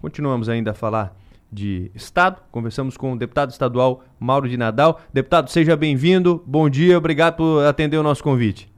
[0.00, 1.14] Continuamos ainda a falar
[1.52, 2.40] de Estado.
[2.50, 5.00] Conversamos com o deputado estadual Mauro de Nadal.
[5.12, 6.42] Deputado, seja bem-vindo.
[6.46, 8.70] Bom dia, obrigado por atender o nosso convite.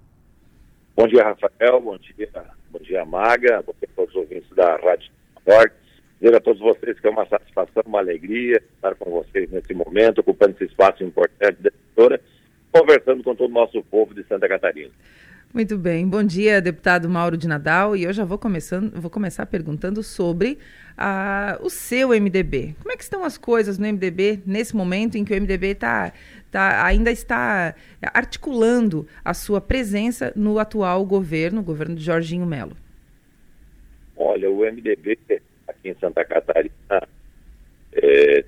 [0.96, 1.80] Bom dia, Rafael.
[1.80, 2.28] Bom dia,
[2.70, 3.62] bom dia, Maga.
[3.64, 5.10] Bom dia a todos os ouvintes da Rádio
[5.46, 5.74] Norte.
[6.20, 10.20] Dizer a todos vocês que é uma satisfação, uma alegria estar com vocês nesse momento,
[10.20, 12.20] ocupando esse espaço importante da editora,
[12.70, 14.90] conversando com todo o nosso povo de Santa Catarina.
[15.52, 16.08] Muito bem.
[16.08, 17.94] Bom dia, deputado Mauro de Nadal.
[17.94, 20.58] E eu já vou, começando, vou começar perguntando sobre
[20.96, 22.74] a, o seu MDB.
[22.80, 26.14] Como é que estão as coisas no MDB nesse momento em que o MDB tá,
[26.50, 27.74] tá, ainda está
[28.14, 32.74] articulando a sua presença no atual governo, o governo de Jorginho Melo?
[34.16, 35.18] Olha, o MDB
[35.68, 37.06] aqui em Santa Catarina
[37.92, 38.42] é,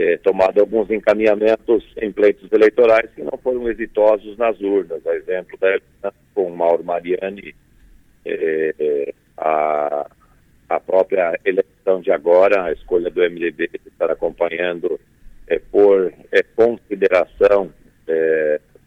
[0.00, 5.06] é, tomado alguns encaminhamentos em pleitos eleitorais que não foram exitosos nas urnas.
[5.06, 7.54] A exemplo da com Mauro Mariani,
[8.24, 10.10] é, é, a,
[10.70, 14.98] a própria eleição de agora, a escolha do MDB estar acompanhando
[15.70, 16.12] por
[16.54, 17.70] consideração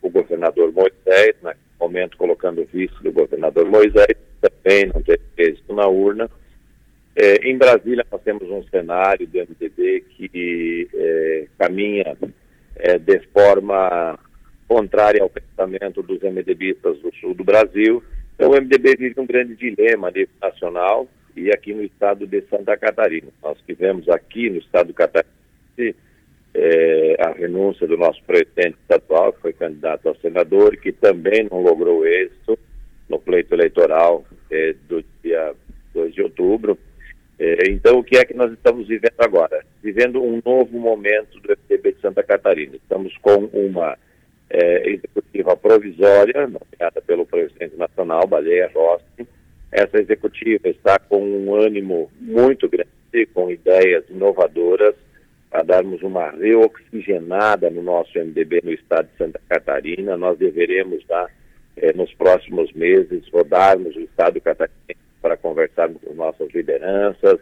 [0.01, 5.75] o governador Moisés, naquele momento colocando o vice do governador Moisés, também não teve êxito
[5.75, 6.29] na urna.
[7.15, 12.17] É, em Brasília, nós temos um cenário do MDB que é, caminha
[12.75, 14.17] é, de forma
[14.67, 18.03] contrária ao pensamento dos MDBistas do sul do Brasil.
[18.35, 23.27] Então, o MDB vive um grande dilema nacional e aqui no estado de Santa Catarina.
[23.43, 25.33] Nós tivemos aqui no estado do Catarina
[26.55, 31.61] é, a renúncia do nosso presidente estadual, que foi candidato a senador, que também não
[31.61, 32.57] logrou êxito
[33.09, 35.53] no pleito eleitoral é, do dia
[35.93, 36.77] 2 de outubro.
[37.39, 39.65] É, então, o que é que nós estamos vivendo agora?
[39.81, 42.75] Vivendo um novo momento do FTB de Santa Catarina.
[42.75, 43.97] Estamos com uma
[44.49, 49.27] é, executiva provisória, nomeada pelo presidente nacional, Baleia Rossi.
[49.71, 54.95] Essa executiva está com um ânimo muito grande, com ideias inovadoras,
[55.49, 60.15] para darmos uma reoxigenada no nosso MDB no estado de Santa Catarina.
[60.15, 61.27] Nós deveremos dar,
[61.75, 67.39] é, nos próximos meses, rodarmos o estado catarinense para conversarmos com nossas lideranças,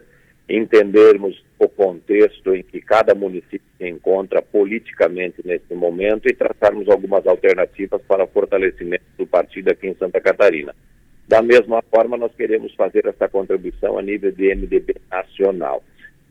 [0.48, 7.26] entendermos o contexto em que cada município se encontra politicamente nesse momento e traçarmos algumas
[7.26, 10.74] alternativas para o fortalecimento do partido aqui em Santa Catarina.
[11.26, 15.82] Da mesma forma, nós queremos fazer essa contribuição a nível de MDB nacional.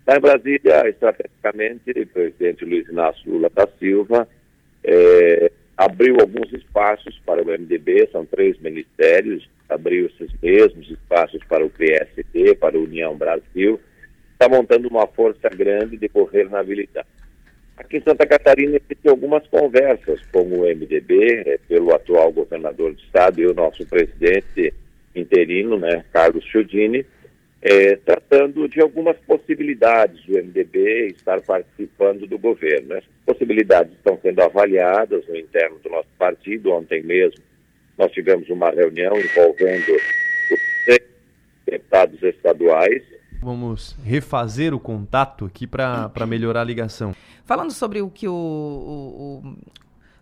[0.07, 4.27] Lá em Brasília, estrategicamente, o presidente Luiz Inácio Lula da Silva
[4.83, 5.51] é,
[5.83, 11.71] abriu alguns espaços para o MDB, são três ministérios, abriu esses mesmos espaços para o
[11.71, 13.79] PSD, para a União Brasil,
[14.31, 17.07] está montando uma força grande de governabilidade.
[17.75, 23.01] Aqui em Santa Catarina existem algumas conversas com o MDB, é, pelo atual governador do
[23.01, 24.71] estado e o nosso presidente
[25.15, 27.03] interino, né, Carlos Chiodini,
[27.61, 32.95] é, tratando de algumas possibilidades do MDB estar participando do governo.
[32.95, 36.71] Essas possibilidades estão sendo avaliadas no interno do nosso partido.
[36.71, 37.43] Ontem mesmo
[37.97, 40.99] nós tivemos uma reunião envolvendo os
[41.65, 43.03] deputados estaduais.
[43.39, 47.13] Vamos refazer o contato aqui para melhorar a ligação.
[47.45, 49.55] Falando sobre o que o, o, o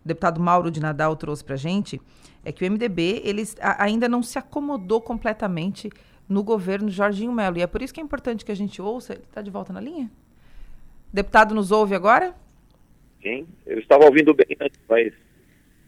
[0.04, 2.00] deputado Mauro de Nadal trouxe para a gente,
[2.44, 3.44] é que o MDB ele
[3.78, 5.90] ainda não se acomodou completamente
[6.30, 7.58] no governo Jorginho Melo.
[7.58, 9.14] E é por isso que é importante que a gente ouça.
[9.14, 10.08] Ele está de volta na linha?
[11.12, 12.32] Deputado nos ouve agora?
[13.20, 15.12] Sim, eu estava ouvindo bem antes, mas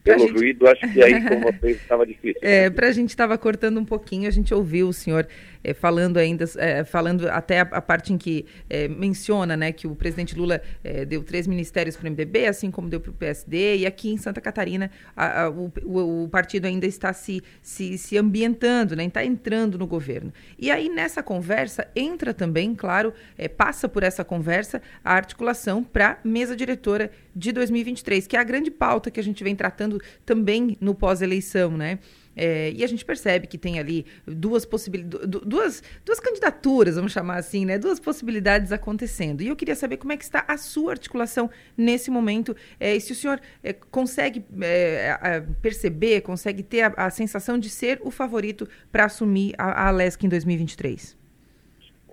[0.03, 0.33] pelo gente...
[0.33, 2.33] ruído, acho que aí com vocês estava difícil.
[2.43, 5.29] É, para a gente estava cortando um pouquinho, a gente ouviu o senhor
[5.63, 9.87] é, falando ainda, é, falando até a, a, parte em que é, menciona né, que
[9.87, 13.15] o presidente Lula é, deu três ministérios para o MDB, assim como deu para o
[13.15, 17.43] PSD, e aqui em Santa Catarina a, a, o, o, o, partido ainda está se,
[17.61, 20.33] se, se ambientando, né, está entrando no governo.
[20.59, 26.19] E aí nessa conversa entra também, claro, é, passa por essa conversa a articulação para
[26.25, 30.77] mesa diretora de 2023, que é a grande pauta que a gente vem tratando também
[30.81, 31.99] no pós-eleição, né?
[32.37, 37.37] É, e a gente percebe que tem ali duas possibilidades, duas, duas candidaturas, vamos chamar
[37.37, 37.79] assim, né?
[37.79, 39.43] Duas possibilidades acontecendo.
[39.43, 43.01] E eu queria saber como é que está a sua articulação nesse momento, é, e
[43.01, 48.11] se o senhor é, consegue é, perceber, consegue ter a, a, sensação de ser o
[48.11, 51.19] favorito para assumir a, a Alesc em 2023.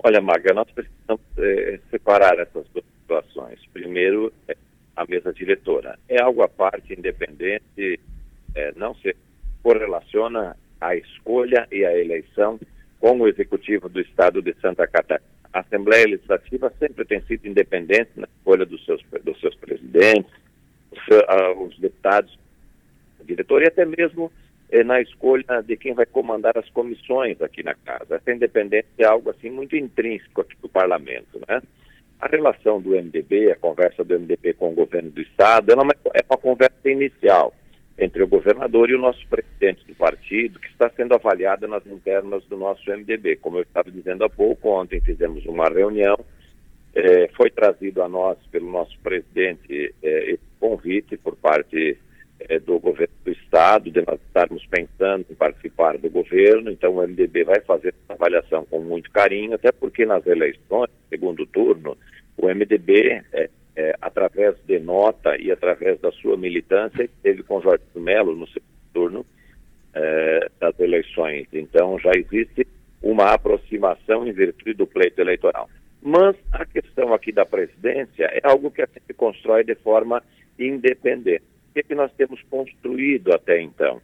[0.03, 3.59] Olha, Maga, nós precisamos é, separar essas duas situações.
[3.73, 4.55] Primeiro, é,
[4.95, 5.97] a mesa diretora.
[6.09, 7.99] É algo à parte, independente,
[8.75, 9.15] não ser
[9.69, 12.59] correlaciona a escolha e a eleição
[12.99, 15.29] com o executivo do Estado de Santa Catarina.
[15.53, 20.31] A Assembleia Legislativa sempre tem sido independente na escolha dos seus, dos seus presidentes,
[20.91, 22.35] os, uh, os deputados,
[23.19, 24.31] o diretor e até mesmo
[24.71, 28.15] eh, na escolha de quem vai comandar as comissões aqui na casa.
[28.15, 31.61] Essa independência é algo assim muito intrínseco aqui do parlamento, né?
[32.19, 36.23] A relação do MDB, a conversa do MDB com o governo do estado, é é
[36.27, 37.53] uma conversa inicial
[37.99, 42.43] entre o governador e o nosso presidente do partido, que está sendo avaliada nas internas
[42.45, 43.35] do nosso MDB.
[43.37, 46.17] Como eu estava dizendo há pouco, ontem fizemos uma reunião,
[46.95, 51.97] eh, foi trazido a nós, pelo nosso presidente, eh, esse convite por parte
[52.39, 57.01] eh, do governo do Estado, de nós estarmos pensando em participar do governo, então o
[57.05, 61.97] MDB vai fazer essa avaliação com muito carinho, até porque nas eleições, segundo turno,
[62.37, 63.21] o MDB
[63.79, 68.65] é, através de nota e através da sua militância, esteve com Jorge Melo no segundo
[68.93, 69.25] turno
[69.93, 71.47] é, das eleições.
[71.53, 72.67] Então já existe
[73.01, 75.69] uma aproximação em virtude do pleito eleitoral.
[76.01, 80.21] Mas a questão aqui da presidência é algo que a gente constrói de forma
[80.57, 81.43] independente.
[81.69, 84.01] O que, é que nós temos construído até então?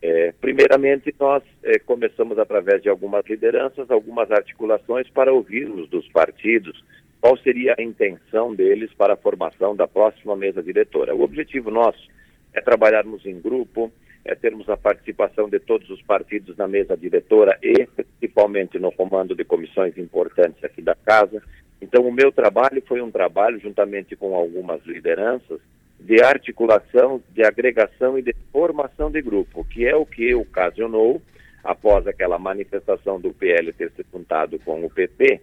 [0.00, 6.82] É, primeiramente, nós é, começamos através de algumas lideranças, algumas articulações para ouvirmos dos partidos
[7.20, 11.14] qual seria a intenção deles para a formação da próxima mesa diretora.
[11.14, 12.08] O objetivo nosso
[12.52, 13.92] é trabalharmos em grupo,
[14.24, 19.34] é termos a participação de todos os partidos na mesa diretora e principalmente no comando
[19.34, 21.42] de comissões importantes aqui da casa.
[21.80, 25.60] Então, o meu trabalho foi um trabalho, juntamente com algumas lideranças,
[25.98, 31.20] de articulação, de agregação e de formação de grupo, que é o que ocasionou,
[31.62, 35.40] após aquela manifestação do PL ter se juntado com o PP,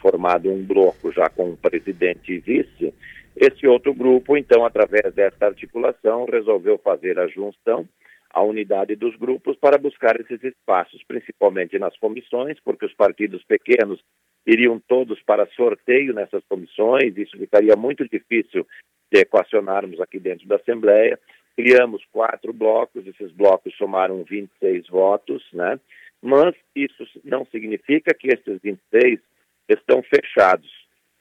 [0.00, 2.92] formado um bloco já com o presidente e vice,
[3.36, 7.86] esse outro grupo, então, através dessa articulação, resolveu fazer a junção,
[8.30, 14.00] a unidade dos grupos para buscar esses espaços, principalmente nas comissões, porque os partidos pequenos
[14.46, 18.66] iriam todos para sorteio nessas comissões, isso ficaria muito difícil
[19.12, 21.18] de equacionarmos aqui dentro da Assembleia.
[21.56, 25.78] Criamos quatro blocos, esses blocos somaram 26 votos, né?
[26.22, 29.20] Mas isso não significa que esses 26
[29.68, 30.70] estão fechados,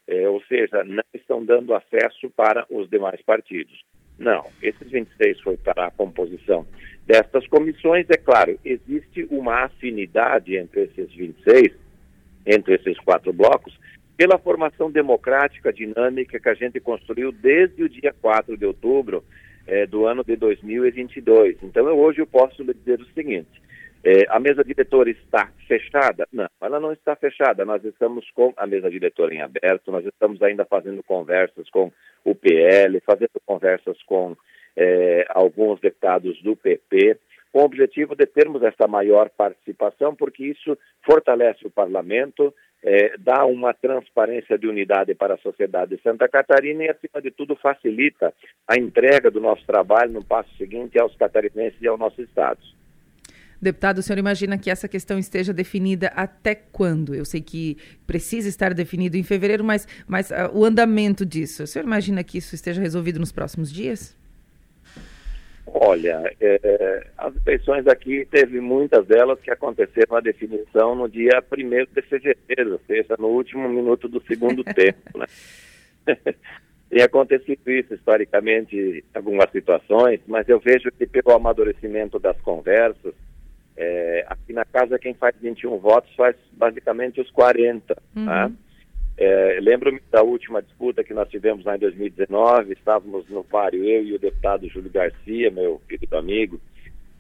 [0.07, 3.83] é, ou seja, não estão dando acesso para os demais partidos.
[4.18, 6.65] Não, esses 26 foi para a composição
[7.06, 8.06] destas comissões.
[8.09, 11.74] É claro, existe uma afinidade entre esses 26,
[12.45, 13.77] entre esses quatro blocos,
[14.15, 19.24] pela formação democrática dinâmica que a gente construiu desde o dia 4 de outubro
[19.68, 21.57] é, do ano de 2022.
[21.63, 23.62] Então, eu, hoje eu posso lhe dizer o seguinte:
[24.06, 26.28] é, a mesa diretora está fechada?
[26.31, 27.66] Não, ela não está fechada.
[27.66, 31.92] Nós estamos com a mesa diretora em aberto, nós estamos ainda fazendo conversas com
[32.24, 34.38] o PL, fazendo conversas com
[34.78, 37.18] é, alguns deputados do PP,
[37.52, 42.54] com o objetivo de termos essa maior participação, porque isso fortalece o parlamento,
[42.84, 47.31] é, dá uma transparência de unidade para a sociedade de Santa Catarina e, acima de
[47.31, 48.31] tudo, facilita
[48.68, 52.60] a entrega do nosso trabalho no passo seguinte aos catarinenses e ao nosso Estado.
[53.66, 57.16] Deputado, o senhor imagina que essa questão esteja definida até quando?
[57.16, 61.68] Eu sei que precisa estar definido em fevereiro, mas, mas uh, o andamento disso, o
[61.68, 64.16] senhor imagina que isso esteja resolvido nos próximos dias?
[65.66, 71.92] Olha, é, as eleições aqui, teve muitas delas que aconteceram a definição no dia 1
[71.92, 75.18] de fevereiro, ou seja, no último minuto do segundo tempo.
[75.18, 75.26] Né?
[76.88, 83.16] Tem acontecido isso historicamente em algumas situações, mas eu vejo que pelo amadurecimento das conversas,
[83.77, 87.95] é, aqui na casa, quem faz 21 votos faz basicamente os 40.
[88.16, 88.25] Uhum.
[88.25, 88.51] Tá?
[89.18, 94.04] É, Lembro-me da última disputa que nós tivemos lá em 2019, estávamos no páreo, eu
[94.04, 96.59] e o deputado Júlio Garcia, meu querido amigo,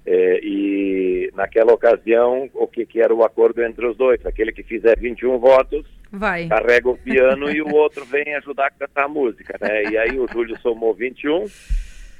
[0.05, 4.23] é, e naquela ocasião, o que, que, era o acordo entre os dois?
[4.25, 6.47] Aquele que fizer 21 votos Vai.
[6.47, 9.83] carrega o piano e o outro vem ajudar a cantar a música, né?
[9.91, 11.45] E aí o Júlio somou 21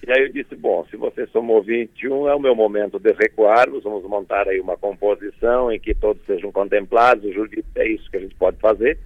[0.07, 3.83] e aí eu disse, bom, se você somou 21, é o meu momento de recuarmos,
[3.83, 8.09] vamos montar aí uma composição em que todos sejam contemplados, o júri disse, é isso
[8.09, 8.97] que a gente pode fazer.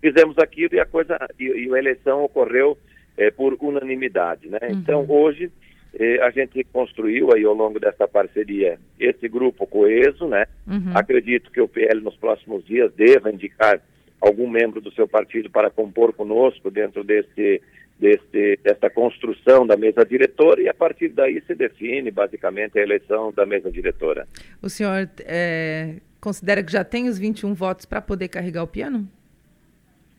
[0.00, 2.76] Fizemos aquilo e a coisa, e, e a eleição ocorreu
[3.16, 4.58] é, por unanimidade, né?
[4.62, 4.70] Uhum.
[4.70, 5.50] Então, hoje,
[5.94, 10.46] eh, a gente construiu aí ao longo dessa parceria esse grupo coeso, né?
[10.66, 10.92] Uhum.
[10.94, 13.80] Acredito que o PL nos próximos dias deva indicar
[14.20, 17.60] algum membro do seu partido para compor conosco dentro desse
[17.98, 23.32] deste, desta construção da mesa diretora e a partir daí se define basicamente a eleição
[23.32, 24.26] da mesa diretora.
[24.62, 29.08] O senhor é, considera que já tem os 21 votos para poder carregar o piano?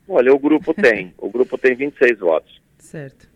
[0.07, 1.13] Olha, o grupo tem.
[1.17, 2.62] o grupo tem 26 votos.
[2.77, 3.28] Certo.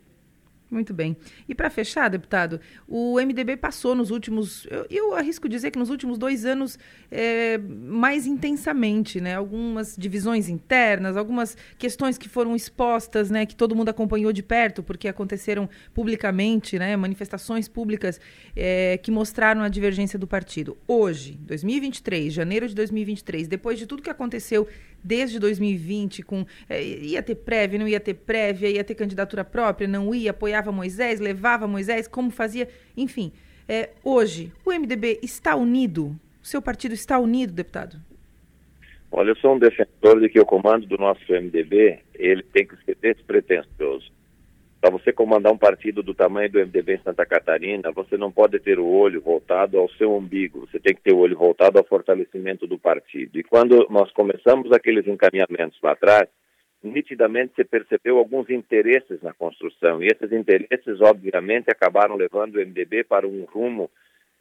[0.74, 1.16] Muito bem.
[1.48, 5.92] E para fechar, deputado, o MDB passou nos últimos, eu, eu arrisco dizer que nos
[5.92, 6.80] últimos dois anos,
[7.12, 9.36] é, mais intensamente, né?
[9.36, 13.46] Algumas divisões internas, algumas questões que foram expostas, né?
[13.46, 16.98] Que todo mundo acompanhou de perto, porque aconteceram publicamente, né?
[16.98, 18.20] Manifestações públicas
[18.56, 20.76] é, que mostraram a divergência do partido.
[20.88, 24.68] Hoje, 2023, janeiro de 2023, depois de tudo que aconteceu
[25.04, 29.88] desde 2020, com é, ia ter prévia, não ia ter prévia, ia ter candidatura própria,
[29.88, 33.32] não ia, apoiava Moisés, levava Moisés, como fazia, enfim.
[33.68, 36.16] É, hoje, o MDB está unido?
[36.42, 37.98] O seu partido está unido, deputado?
[39.12, 42.76] Olha, eu sou um defensor de que o comando do nosso MDB ele tem que
[42.84, 44.12] ser despretensioso.
[44.84, 48.60] Para você comandar um partido do tamanho do MDB em Santa Catarina, você não pode
[48.60, 51.86] ter o olho voltado ao seu umbigo, você tem que ter o olho voltado ao
[51.86, 53.40] fortalecimento do partido.
[53.40, 56.28] E quando nós começamos aqueles encaminhamentos lá atrás,
[56.84, 63.06] nitidamente se percebeu alguns interesses na construção, e esses interesses, obviamente, acabaram levando o MDB
[63.06, 63.90] para um rumo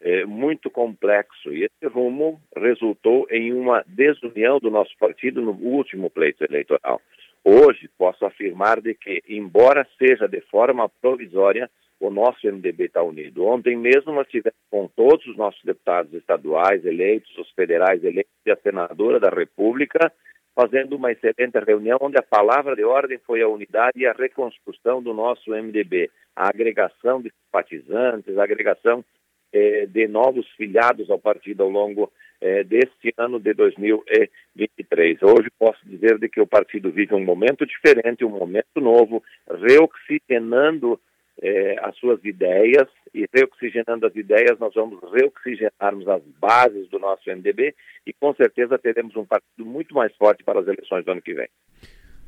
[0.01, 6.11] eh, muito complexo, e esse rumo resultou em uma desunião do nosso partido no último
[6.11, 7.01] pleito eleitoral.
[7.45, 11.69] Hoje posso afirmar de que, embora seja de forma provisória,
[11.99, 13.45] o nosso MDB está unido.
[13.47, 18.51] Ontem mesmo nós tivemos com todos os nossos deputados estaduais eleitos, os federais eleitos e
[18.51, 20.13] a senadora da República,
[20.55, 25.03] fazendo uma excelente reunião onde a palavra de ordem foi a unidade e a reconstrução
[25.03, 29.05] do nosso MDB, a agregação de simpatizantes, a agregação
[29.53, 35.23] eh, de novos filiados ao partido ao longo eh, deste ano de 2023.
[35.23, 40.99] Hoje posso dizer de que o partido vive um momento diferente, um momento novo, reoxigenando
[41.41, 47.31] eh, as suas ideias e reoxigenando as ideias nós vamos reoxigenarmos as bases do nosso
[47.31, 47.75] MDB
[48.07, 51.35] e com certeza teremos um partido muito mais forte para as eleições do ano que
[51.35, 51.49] vem.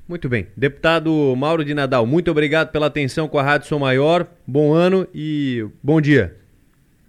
[0.09, 0.47] Muito bem.
[0.56, 4.28] Deputado Mauro de Nadal, muito obrigado pela atenção com a Rádio Som Maior.
[4.47, 6.37] Bom ano e bom dia.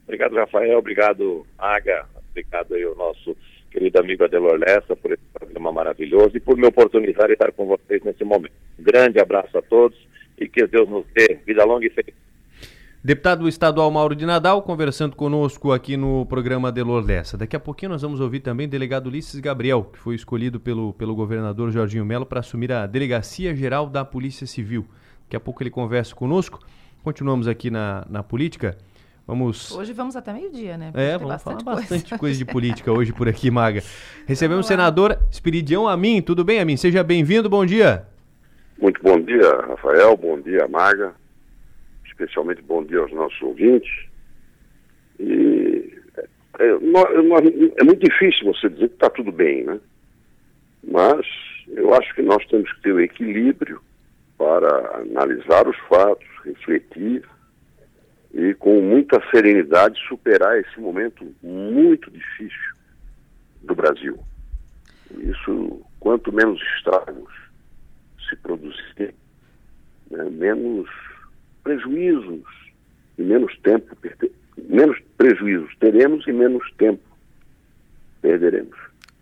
[0.05, 0.79] Obrigado, Rafael.
[0.79, 2.14] Obrigado, Aga.
[2.35, 3.33] Obrigado aí ao nosso
[3.71, 7.65] querido amigo Adelor Lessa por esse programa maravilhoso e por me oportunizar de estar com
[7.65, 8.51] vocês nesse momento.
[8.77, 9.97] Um grande abraço a todos
[10.37, 12.13] e que Deus nos dê vida longa e feliz.
[13.01, 17.37] Deputado estadual Mauro de Nadal conversando conosco aqui no programa Delor Lessa.
[17.37, 20.91] Daqui a pouquinho nós vamos ouvir também o delegado Ulisses Gabriel, que foi escolhido pelo,
[20.93, 24.85] pelo governador Jorginho Melo para assumir a Delegacia Geral da Polícia Civil.
[25.23, 26.59] Daqui a pouco ele conversa conosco.
[27.01, 28.77] Continuamos aqui na, na política.
[29.27, 29.71] Vamos...
[29.71, 30.91] Hoje vamos até meio-dia, né?
[30.93, 31.95] é, vamos bastante falar coisa.
[31.95, 33.81] bastante coisa de política hoje por aqui, Maga.
[34.27, 36.21] Recebemos o senador Espiridião Amin.
[36.21, 36.77] Tudo bem, Amin?
[36.77, 38.05] Seja bem-vindo, bom dia.
[38.79, 40.15] Muito bom dia, Rafael.
[40.15, 41.15] Bom dia, Maga.
[42.05, 43.91] Especialmente bom dia aos nossos ouvintes.
[45.19, 45.91] E
[46.59, 49.79] é, é, é muito difícil você dizer que está tudo bem, né?
[50.87, 51.25] Mas
[51.69, 53.81] eu acho que nós temos que ter o equilíbrio
[54.37, 57.23] para analisar os fatos, refletir
[58.35, 62.75] e com muita serenidade superar esse momento muito difícil
[63.63, 64.19] do Brasil.
[65.17, 67.33] Isso, quanto menos estragos
[68.27, 69.13] se produzirem,
[70.11, 70.89] né, menos
[71.63, 72.43] prejuízos
[73.17, 73.95] e menos tempo,
[74.67, 77.03] menos prejuízos teremos e menos tempo
[78.21, 78.77] perderemos.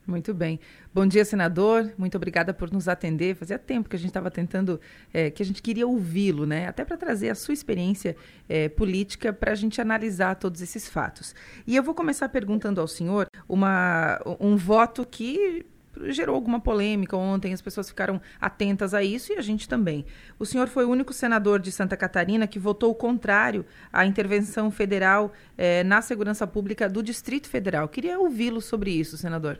[0.06, 0.60] Muito bem.
[0.94, 1.94] Bom dia, senador.
[1.98, 3.36] Muito obrigada por nos atender.
[3.36, 4.80] Fazia tempo que a gente estava tentando,
[5.14, 6.68] é, que a gente queria ouvi-lo, né?
[6.68, 8.16] Até para trazer a sua experiência
[8.50, 11.34] é, política para a gente analisar todos esses fatos.
[11.66, 15.66] E eu vou começar perguntando ao senhor uma, um voto que
[16.08, 20.06] gerou alguma polêmica ontem, as pessoas ficaram atentas a isso e a gente também.
[20.38, 25.32] O senhor foi o único senador de Santa Catarina que votou contrário à intervenção federal
[25.58, 27.88] é, na segurança pública do Distrito Federal.
[27.88, 29.60] Queria ouvi-lo sobre isso, senador.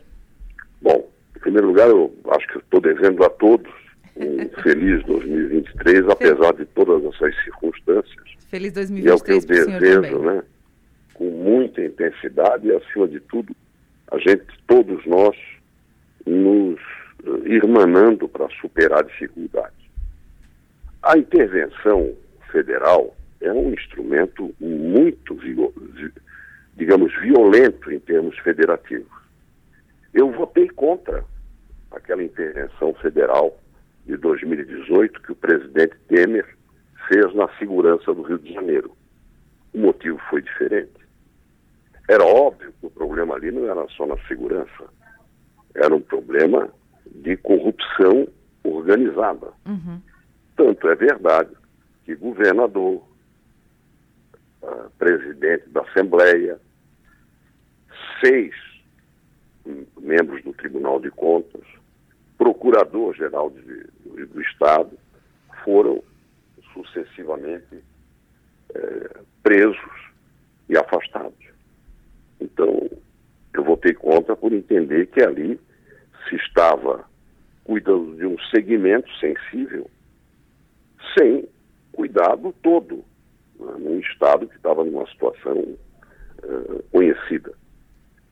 [1.44, 3.70] Primeiro lugar, eu acho que estou devendo a todos
[4.16, 8.24] um feliz 2023, apesar de todas essas circunstâncias.
[8.48, 10.42] Feliz 2023 e é o que eu desejo, né?
[11.12, 13.54] Com muita intensidade e, acima de tudo,
[14.10, 15.36] a gente, todos nós,
[16.24, 16.80] nos
[17.26, 19.84] uh, irmanando para superar dificuldades.
[21.02, 22.14] A intervenção
[22.50, 25.38] federal é um instrumento muito,
[26.74, 29.12] digamos, violento em termos federativos.
[30.14, 31.22] Eu votei contra
[31.96, 33.58] aquela intervenção federal
[34.06, 36.46] de 2018 que o presidente Temer
[37.08, 38.96] fez na segurança do Rio de Janeiro.
[39.72, 40.92] O motivo foi diferente.
[42.08, 44.84] Era óbvio que o problema ali não era só na segurança,
[45.74, 46.68] era um problema
[47.06, 48.28] de corrupção
[48.62, 49.52] organizada.
[49.66, 50.00] Uhum.
[50.56, 51.50] Tanto é verdade
[52.04, 53.02] que governador,
[54.62, 56.60] uh, presidente da Assembleia,
[58.22, 58.54] seis
[59.98, 61.64] membros do Tribunal de Contas,
[62.44, 64.90] Procurador-Geral do, do Estado,
[65.64, 66.04] foram
[66.74, 67.82] sucessivamente
[68.74, 70.12] é, presos
[70.68, 71.32] e afastados.
[72.38, 72.90] Então,
[73.54, 75.58] eu votei contra por entender que ali
[76.28, 77.08] se estava
[77.64, 79.90] cuidando de um segmento sensível
[81.18, 81.48] sem
[81.92, 82.96] cuidado todo,
[83.58, 87.54] né, num Estado que estava numa situação uh, conhecida.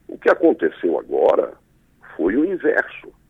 [0.07, 1.55] O que aconteceu agora
[2.15, 3.22] foi o inverso.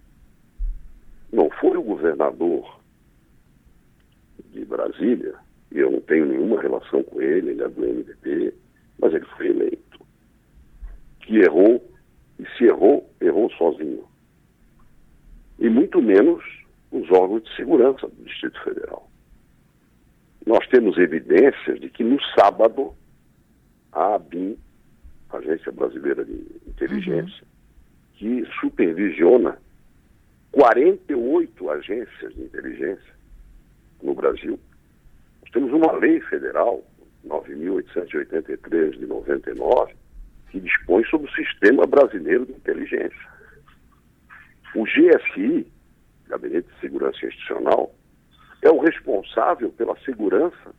[1.33, 2.79] Não foi o governador
[4.51, 5.35] de Brasília,
[5.71, 8.55] e eu não tenho nenhuma relação com ele, ele é do MDB,
[9.01, 10.01] mas ele foi eleito,
[11.21, 11.83] que errou,
[12.39, 14.05] e se errou, errou sozinho.
[15.59, 16.45] E muito menos
[16.91, 19.09] os órgãos de segurança do Distrito Federal.
[20.45, 22.95] Nós temos evidências de que no sábado
[23.93, 24.59] a ABIN,
[25.31, 26.33] Agência Brasileira de
[26.67, 27.49] Inteligência, uhum.
[28.15, 29.57] que supervisiona
[30.53, 33.15] 48 agências de inteligência
[34.03, 34.61] no Brasil.
[35.41, 36.85] Nós temos uma lei federal,
[37.27, 39.95] 9.883 de 99,
[40.51, 43.33] que dispõe sobre o Sistema Brasileiro de Inteligência.
[44.75, 45.67] O GSI,
[46.29, 47.95] Gabinete de Segurança Institucional,
[48.61, 50.75] é o responsável pela segurança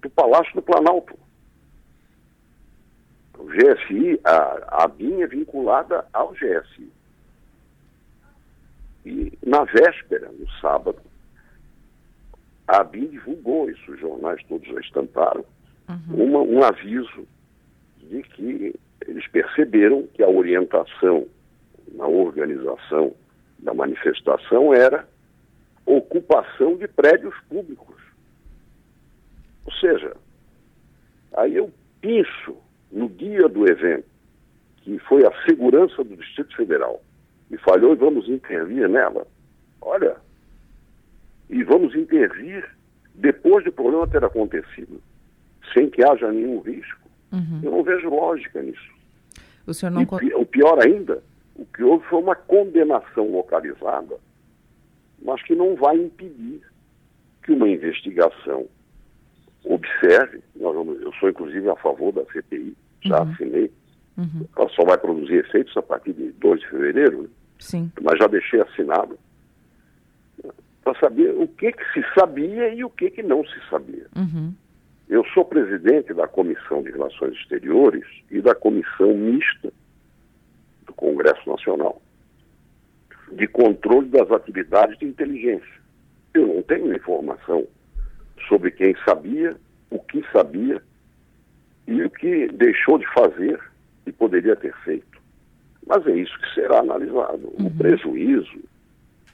[0.00, 1.18] do Palácio do Planalto.
[3.36, 4.90] O GSI, a, a
[5.20, 7.01] é vinculada ao GSI.
[9.04, 11.00] E na véspera, no sábado,
[12.68, 15.44] a BIM divulgou isso, os jornais todos já estamparam,
[15.88, 16.24] uhum.
[16.24, 17.26] uma, um aviso
[17.98, 18.74] de que
[19.06, 21.26] eles perceberam que a orientação
[21.92, 23.14] na organização
[23.58, 25.06] da manifestação era
[25.84, 28.00] ocupação de prédios públicos.
[29.64, 30.16] Ou seja,
[31.34, 32.56] aí eu penso
[32.90, 34.06] no dia do evento,
[34.78, 37.02] que foi a segurança do Distrito Federal,
[37.52, 39.26] e falhou e vamos intervir nela.
[39.80, 40.16] Olha,
[41.50, 42.66] e vamos intervir
[43.14, 45.00] depois do problema ter acontecido,
[45.74, 47.08] sem que haja nenhum risco.
[47.30, 47.60] Uhum.
[47.62, 48.90] Eu não vejo lógica nisso.
[49.66, 50.02] O senhor não...
[50.02, 51.22] E, o pior ainda,
[51.54, 54.16] o que houve foi uma condenação localizada,
[55.22, 56.62] mas que não vai impedir
[57.42, 58.66] que uma investigação
[59.64, 60.40] observe.
[60.56, 63.30] Vamos, eu sou, inclusive, a favor da CPI, já uhum.
[63.30, 63.70] assinei.
[64.16, 64.46] Uhum.
[64.56, 67.28] Ela só vai produzir efeitos a partir de 2 de fevereiro, né?
[67.62, 67.90] Sim.
[68.00, 69.18] mas já deixei assinado
[70.82, 74.06] para saber o que, que se sabia e o que, que não se sabia.
[74.16, 74.52] Uhum.
[75.08, 79.72] Eu sou presidente da Comissão de Relações Exteriores e da Comissão Mista
[80.86, 82.00] do Congresso Nacional
[83.32, 85.82] de controle das atividades de inteligência.
[86.34, 87.66] Eu não tenho informação
[88.48, 89.56] sobre quem sabia,
[89.90, 90.82] o que sabia
[91.86, 93.58] e o que deixou de fazer
[94.06, 95.11] e poderia ter feito.
[95.86, 97.52] Mas é isso que será analisado.
[97.58, 97.66] Uhum.
[97.66, 98.60] O prejuízo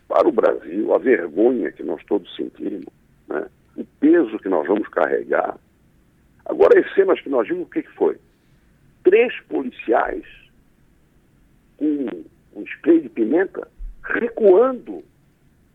[0.09, 2.87] para o Brasil, a vergonha que nós todos sentimos,
[3.29, 3.47] né?
[3.77, 5.59] o peso que nós vamos carregar.
[6.47, 8.17] Agora, as cenas que nós vimos, o que, que foi?
[9.05, 10.25] Três policiais
[11.77, 12.09] com
[12.57, 13.69] um spray de pimenta
[14.03, 15.05] recuando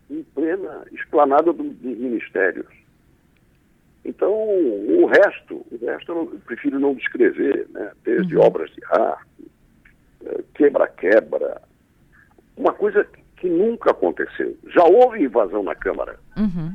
[0.10, 2.68] em plena esplanada do, dos ministérios.
[4.04, 7.92] Então, o resto, o resto eu prefiro não descrever, né?
[8.04, 8.44] desde uhum.
[8.44, 9.52] obras de arte,
[10.54, 11.62] quebra-quebra,
[12.56, 13.06] uma coisa
[13.38, 14.56] que nunca aconteceu.
[14.68, 16.20] Já houve invasão na Câmara.
[16.38, 16.74] Uhum.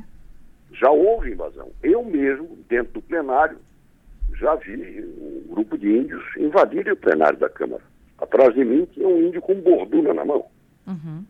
[0.73, 1.71] Já houve invasão.
[1.81, 3.57] Eu mesmo, dentro do plenário,
[4.35, 7.81] já vi um grupo de índios invadirem o plenário da Câmara.
[8.19, 10.45] Atrás de mim tinha um índio com borduna na mão.
[10.87, 11.25] Uhum.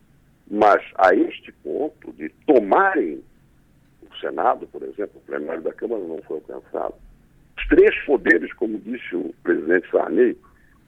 [0.49, 3.23] Mas a este ponto de tomarem
[4.01, 6.95] o Senado, por exemplo, o plenário da Câmara não foi alcançado.
[7.57, 10.37] Os três poderes, como disse o presidente Sarney,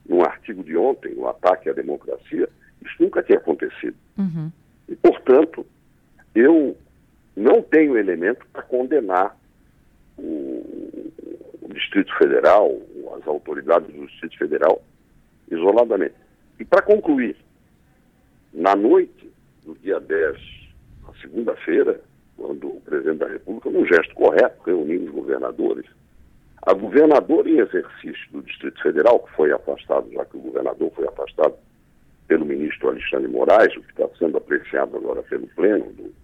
[0.08, 2.48] num artigo de ontem, o ataque à democracia,
[2.84, 3.96] isso nunca tinha acontecido.
[4.18, 4.50] Uhum.
[4.88, 5.64] E, portanto,
[6.34, 6.76] eu
[7.36, 9.36] não tenho elemento para condenar
[10.18, 11.12] o,
[11.62, 12.78] o Distrito Federal,
[13.16, 14.82] as autoridades do Distrito Federal,
[15.50, 16.14] isoladamente.
[16.58, 17.36] E para concluir,
[18.52, 19.30] na noite
[19.64, 20.36] do dia 10,
[21.06, 22.00] na segunda-feira,
[22.36, 25.86] quando o presidente da República, num gesto correto, reuniu os governadores,
[26.62, 31.06] a governadora em exercício do Distrito Federal, que foi afastado, já que o governador foi
[31.08, 31.54] afastado
[32.28, 36.14] pelo ministro Alexandre Moraes, o que está sendo apreciado agora pelo Pleno do,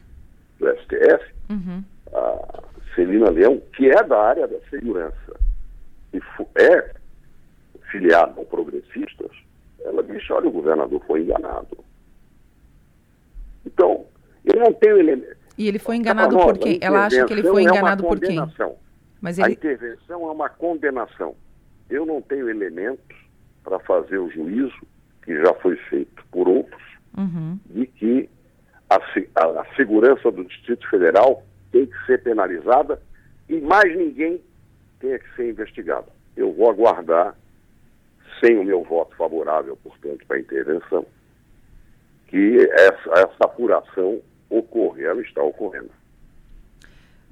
[0.61, 1.83] do STF, uhum.
[2.13, 2.63] a
[2.95, 5.37] Celina Leão, que é da área da segurança
[6.15, 6.21] e
[6.55, 6.95] é
[7.91, 9.31] filiada ao Progressistas,
[9.81, 11.79] ela disse, olha, o governador foi enganado.
[13.67, 14.07] Então,
[14.45, 15.37] eu não tenho elemento.
[15.57, 16.79] E ele foi enganado por quem?
[16.81, 18.39] Ela acha que ele foi enganado é por quem?
[19.21, 19.49] Mas ele...
[19.49, 21.35] A intervenção é uma condenação.
[21.91, 23.17] Eu não tenho elementos
[23.65, 24.87] para fazer o juízo,
[25.23, 26.83] que já foi feito por outros,
[27.17, 27.59] uhum.
[27.67, 28.31] de que
[28.89, 33.01] a, a, a segurança do Distrito Federal tem que ser penalizada
[33.49, 34.41] e mais ninguém
[35.01, 36.07] tenha que ser investigado.
[36.37, 37.35] Eu vou aguardar,
[38.41, 41.05] sem o meu voto favorável, portanto, para a intervenção,
[42.29, 45.01] que essa, essa apuração ocorra.
[45.03, 45.91] Ela está ocorrendo.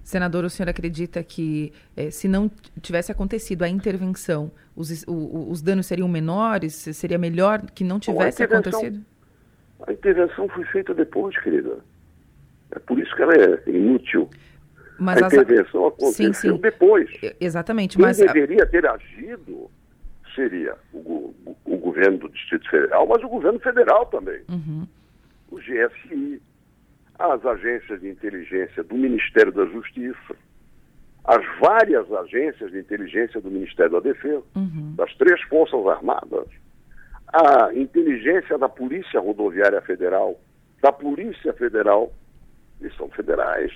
[0.07, 2.49] Senador, o senhor acredita que eh, se não
[2.81, 6.75] tivesse acontecido a intervenção, os, o, os danos seriam menores?
[6.75, 9.05] Seria melhor que não tivesse Bom, a acontecido?
[9.85, 11.79] A intervenção foi feita depois, querida.
[12.71, 14.31] É por isso que ela é inútil.
[14.97, 15.95] Mas a intervenção as...
[15.95, 16.57] aconteceu sim, sim.
[16.57, 17.11] depois.
[17.40, 17.97] Exatamente.
[17.97, 19.69] Quem mas deveria ter agido
[20.37, 24.40] seria o, o, o, governo do Distrito Federal, mas o governo federal também.
[24.49, 24.87] Uhum.
[25.51, 26.40] O GSI,
[27.18, 30.37] as agências de inteligência do Ministério da Justiça,
[31.24, 34.94] as várias agências de inteligência do Ministério da Defesa, uhum.
[34.96, 36.46] das três Forças Armadas,
[37.33, 40.38] a inteligência da Polícia Rodoviária Federal,
[40.81, 42.12] da Polícia Federal,
[42.81, 43.72] e são federais.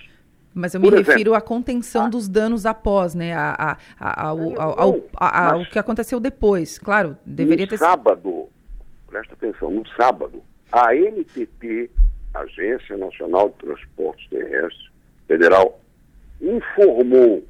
[0.55, 2.09] Mas eu me Por refiro exemplo, à contenção a...
[2.09, 3.33] dos danos após, né?
[3.35, 6.79] A, a, ao, ao, ao, ao, que aconteceu depois.
[6.79, 8.49] Claro, deveria no ter sábado,
[9.07, 11.91] presta atenção, no sábado, a NTT
[12.35, 14.91] Agência Nacional de Transportes Terrestres
[15.27, 15.81] Federal,
[16.41, 17.45] informou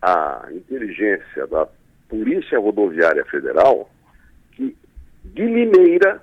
[0.00, 1.66] a inteligência da
[2.08, 3.90] Polícia Rodoviária Federal
[4.52, 4.76] que
[5.24, 6.22] de Limeira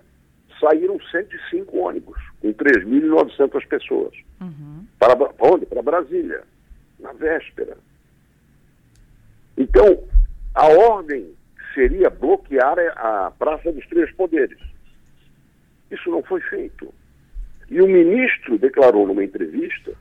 [0.59, 4.13] saíram 105 ônibus, com 3.900 pessoas.
[4.41, 4.85] Uhum.
[4.99, 5.65] Para onde?
[5.65, 6.43] Para Brasília,
[6.99, 7.77] na véspera.
[9.57, 10.03] Então,
[10.53, 11.33] a ordem
[11.73, 14.59] seria bloquear a Praça dos Três Poderes.
[15.89, 16.93] Isso não foi feito.
[17.69, 19.93] E o ministro declarou numa entrevista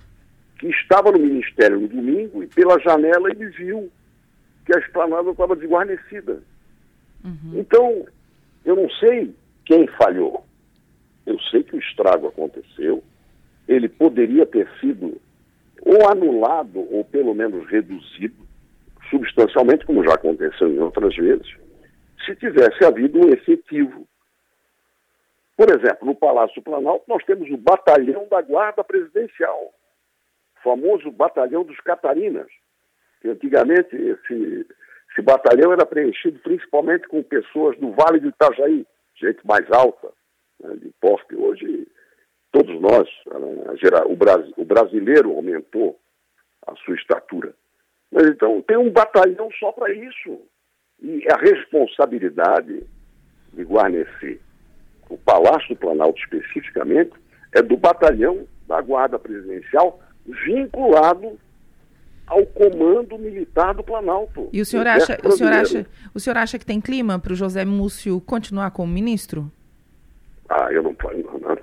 [0.59, 3.91] que estava no ministério no domingo e pela janela ele viu
[4.65, 6.43] que a esplanada estava desguarnecida.
[7.25, 7.53] Uhum.
[7.55, 8.07] Então,
[8.65, 10.45] eu não sei quem falhou.
[11.27, 13.03] Eu sei que o estrago aconteceu.
[13.67, 15.21] Ele poderia ter sido
[15.83, 18.49] ou anulado ou pelo menos reduzido
[19.11, 21.47] substancialmente, como já aconteceu em outras vezes,
[22.25, 24.07] se tivesse havido um efetivo
[25.59, 29.75] por exemplo, no Palácio Planalto, nós temos o Batalhão da Guarda Presidencial,
[30.57, 32.47] o famoso Batalhão dos Catarinas,
[33.21, 34.67] que antigamente esse,
[35.11, 40.13] esse batalhão era preenchido principalmente com pessoas do Vale do Itajaí, gente mais alta,
[40.61, 41.35] né, de porte.
[41.35, 41.89] Hoje,
[42.53, 43.09] todos nós,
[44.57, 45.99] o brasileiro aumentou
[46.69, 47.53] a sua estatura.
[48.13, 50.41] Mas então tem um batalhão só para isso.
[51.03, 52.87] E a responsabilidade
[53.53, 54.41] de guarnecer
[55.09, 57.13] o Palácio do Planalto especificamente,
[57.53, 61.39] é do batalhão da Guarda Presidencial vinculado
[62.27, 64.51] ao comando militar do Planalto.
[64.53, 67.37] E o senhor acha, o senhor acha, o senhor acha que tem clima para o
[67.37, 69.51] José Múcio continuar como ministro?
[70.49, 70.97] Ah, eu não,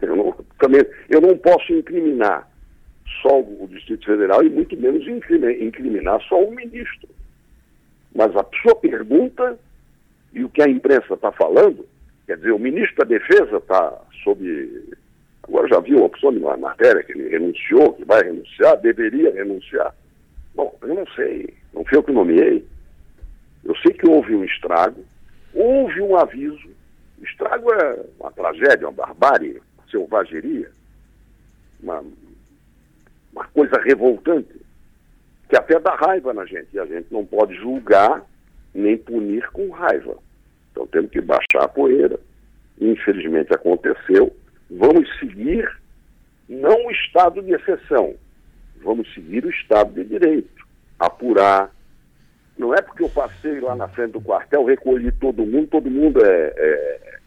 [0.02, 2.50] eu não, também, eu não posso incriminar
[3.22, 7.10] só o Distrito Federal e muito menos incriminar só o ministro.
[8.16, 9.58] Mas a sua pergunta
[10.34, 11.86] e o que a imprensa está falando
[12.26, 14.98] Quer dizer, o ministro da Defesa está sob.
[15.44, 19.32] Agora já viu uma opção de uma matéria que ele renunciou, que vai renunciar, deveria
[19.32, 19.94] renunciar.
[20.56, 22.66] Bom, eu não sei, não fui eu que nomeei.
[23.64, 25.06] Eu sei que houve um estrago,
[25.54, 26.70] houve um aviso.
[27.22, 30.72] Estrago é uma tragédia, uma barbárie, uma selvageria,
[31.82, 32.04] uma,
[33.32, 34.54] uma coisa revoltante,
[35.50, 36.70] que até dá raiva na gente.
[36.74, 38.24] E a gente não pode julgar
[38.74, 40.18] nem punir com raiva.
[40.76, 42.20] Então temos que baixar a poeira.
[42.80, 44.36] Infelizmente aconteceu.
[44.70, 45.66] Vamos seguir
[46.50, 48.16] não o estado de exceção,
[48.84, 50.66] vamos seguir o estado de direito.
[51.00, 51.72] Apurar.
[52.58, 56.24] Não é porque eu passei lá na frente do quartel, recolhi todo mundo, todo mundo
[56.24, 57.20] é, é,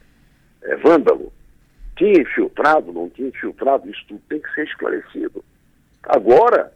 [0.62, 1.32] é vândalo.
[1.96, 5.44] Tinha infiltrado, não tinha infiltrado, isso tudo tem que ser esclarecido.
[6.02, 6.72] Agora,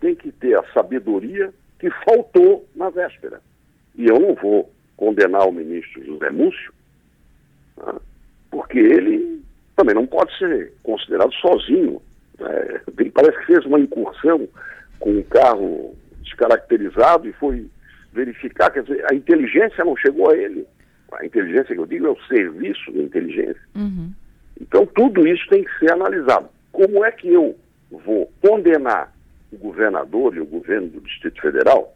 [0.00, 3.40] tem que ter a sabedoria que faltou na véspera.
[3.94, 6.72] E eu não vou condenar o ministro José Múcio,
[7.76, 7.94] né,
[8.50, 9.42] porque ele
[9.76, 12.00] também não pode ser considerado sozinho.
[12.38, 14.48] Né, ele parece que fez uma incursão
[14.98, 17.68] com um carro descaracterizado e foi
[18.12, 20.66] verificar, quer dizer, a inteligência não chegou a ele.
[21.12, 23.60] A inteligência que eu digo é o serviço de inteligência.
[23.74, 24.12] Uhum.
[24.60, 26.48] Então tudo isso tem que ser analisado.
[26.72, 27.56] Como é que eu
[27.90, 29.12] vou condenar
[29.52, 31.94] o governador e o governo do Distrito Federal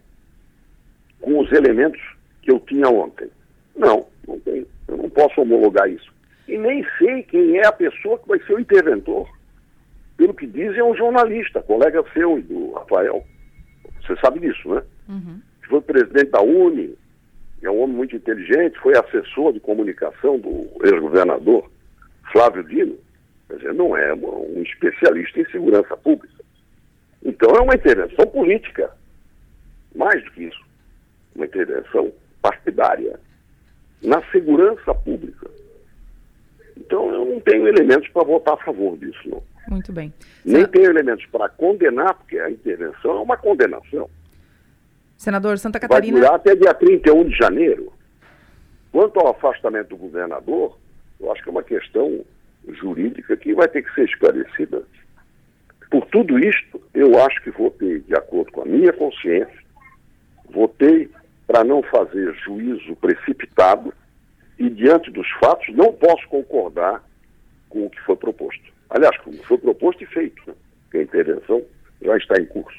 [1.21, 2.01] com os elementos
[2.49, 3.29] que eu tinha ontem.
[3.77, 4.67] Não, não tenho.
[4.89, 6.11] Eu não posso homologar isso.
[6.49, 9.29] E nem sei quem é a pessoa que vai ser o interventor.
[10.17, 13.23] Pelo que dizem, é um jornalista, colega seu e do Rafael.
[14.01, 14.83] Você sabe disso, né?
[15.11, 15.41] Uhum.
[15.69, 16.97] Foi presidente da Uni,
[17.63, 21.71] é um homem muito inteligente, foi assessor de comunicação do ex-governador
[22.33, 22.97] Flávio Dino.
[23.49, 26.43] Quer dizer, não é um especialista em segurança pública.
[27.23, 28.91] Então é uma intervenção política.
[29.95, 30.65] Mais do que isso.
[31.35, 33.19] uma intervenção partidária
[34.03, 35.51] na segurança pública.
[36.77, 39.43] Então eu não tenho elementos para votar a favor disso, não.
[39.69, 40.13] Muito bem.
[40.45, 44.09] Nem tenho elementos para condenar, porque a intervenção é uma condenação.
[45.17, 46.13] Senador Santa Catarina.
[46.13, 47.93] Vai durar até dia 31 de janeiro.
[48.91, 50.79] Quanto ao afastamento do governador,
[51.21, 52.25] eu acho que é uma questão
[52.69, 54.83] jurídica que vai ter que ser esclarecida.
[55.91, 59.59] Por tudo isto, eu acho que votei de acordo com a minha consciência,
[60.51, 61.11] votei
[61.49, 63.93] para não fazer juízo precipitado
[64.59, 67.03] e, diante dos fatos, não posso concordar
[67.71, 68.63] com o que foi proposto.
[68.91, 70.55] Aliás, como foi proposto e feito, né?
[70.95, 71.63] a intervenção
[72.03, 72.79] já está em curso.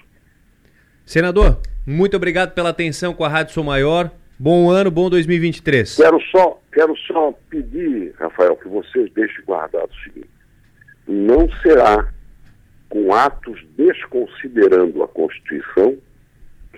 [1.04, 4.12] Senador, muito obrigado pela atenção com a Rádio Sou Maior.
[4.38, 5.96] Bom ano, bom 2023.
[5.96, 10.30] Quero só, quero só pedir, Rafael, que vocês deixem guardado o seguinte:
[11.08, 12.08] não será
[12.88, 15.98] com atos desconsiderando a Constituição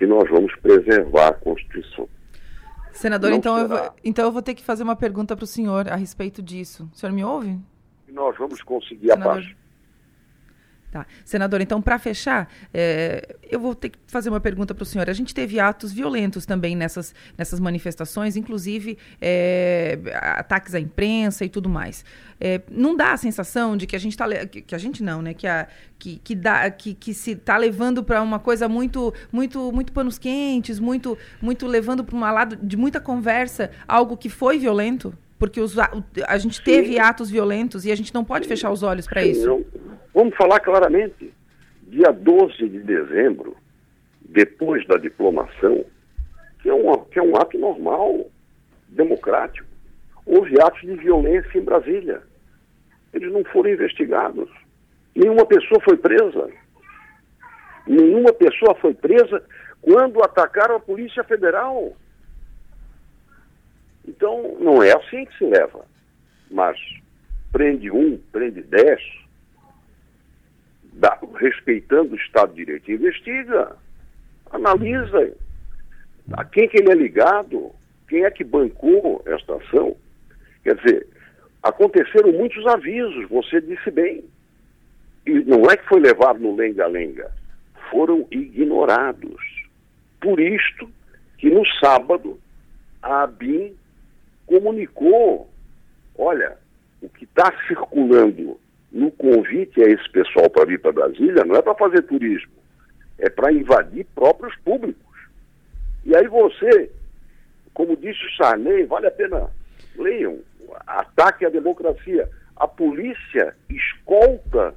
[0.02, 2.08] que nós vamos preservar a Constituição.
[2.90, 5.88] Senador, então eu, vou, então eu vou ter que fazer uma pergunta para o senhor
[5.88, 6.90] a respeito disso.
[6.92, 7.56] O senhor me ouve?
[8.08, 9.32] Nós vamos conseguir Senador.
[9.32, 9.54] a paz.
[10.92, 11.06] Tá.
[11.24, 15.08] Senador, então, para fechar, é, eu vou ter que fazer uma pergunta para o senhor.
[15.08, 19.98] A gente teve atos violentos também nessas, nessas manifestações, inclusive é,
[20.36, 22.04] ataques à imprensa e tudo mais.
[22.38, 24.28] É, não dá a sensação de que a gente está.
[24.44, 25.32] Que, que, a gente não, né?
[25.32, 25.66] Que, a,
[25.98, 30.18] que, que, dá, que, que se está levando para uma coisa muito, muito, muito panos
[30.18, 35.16] quentes, muito, muito levando para um lado de muita conversa, algo que foi violento?
[35.42, 36.62] Porque os, a, gente Sim.
[36.62, 38.50] teve atos violentos e a gente não pode Sim.
[38.50, 39.44] fechar os olhos para isso.
[39.44, 39.64] Não.
[40.14, 41.34] Vamos falar claramente.
[41.88, 43.56] Dia 12 de dezembro,
[44.20, 45.84] depois da diplomação,
[46.60, 48.30] que é um, que é um ato normal,
[48.86, 49.66] democrático,
[50.24, 52.22] houve atos de violência em Brasília.
[53.12, 54.48] Eles não foram investigados.
[55.12, 56.50] Nenhuma pessoa foi presa.
[57.88, 59.42] Nenhuma pessoa foi presa
[59.80, 61.96] quando atacaram a Polícia Federal.
[64.06, 65.84] Então, não é assim que se leva.
[66.50, 66.78] Mas
[67.52, 69.00] prende um, prende dez,
[70.94, 73.76] dá, respeitando o Estado de Direito, investiga,
[74.50, 75.34] analisa
[76.32, 77.72] a quem que ele é ligado,
[78.08, 79.96] quem é que bancou esta ação.
[80.62, 81.06] Quer dizer,
[81.62, 84.24] aconteceram muitos avisos, você disse bem.
[85.26, 87.30] E não é que foi levado no lenga-lenga,
[87.90, 89.40] foram ignorados.
[90.20, 90.90] Por isto
[91.38, 92.38] que no sábado
[93.02, 93.74] a ABIN
[94.52, 95.48] comunicou,
[96.18, 96.58] olha,
[97.00, 98.60] o que está circulando
[98.90, 102.52] no convite a esse pessoal para vir para Brasília não é para fazer turismo,
[103.18, 105.02] é para invadir próprios públicos.
[106.04, 106.90] E aí você,
[107.72, 109.48] como disse o Sarney, vale a pena,
[109.96, 110.40] leiam,
[110.86, 112.28] ataque à democracia.
[112.56, 114.74] A polícia escolta,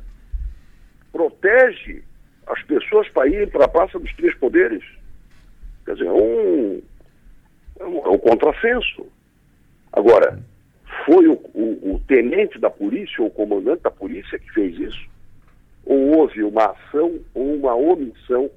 [1.12, 2.02] protege
[2.48, 4.86] as pessoas para irem para a Praça dos Três Poderes.
[5.84, 6.82] Quer dizer, é um,
[7.80, 9.06] é um, é um contrassenso.
[9.96, 10.40] Agora,
[11.06, 15.08] foi o, o, o tenente da polícia ou o comandante da polícia que fez isso?
[15.86, 18.50] Ou houve uma ação ou uma omissão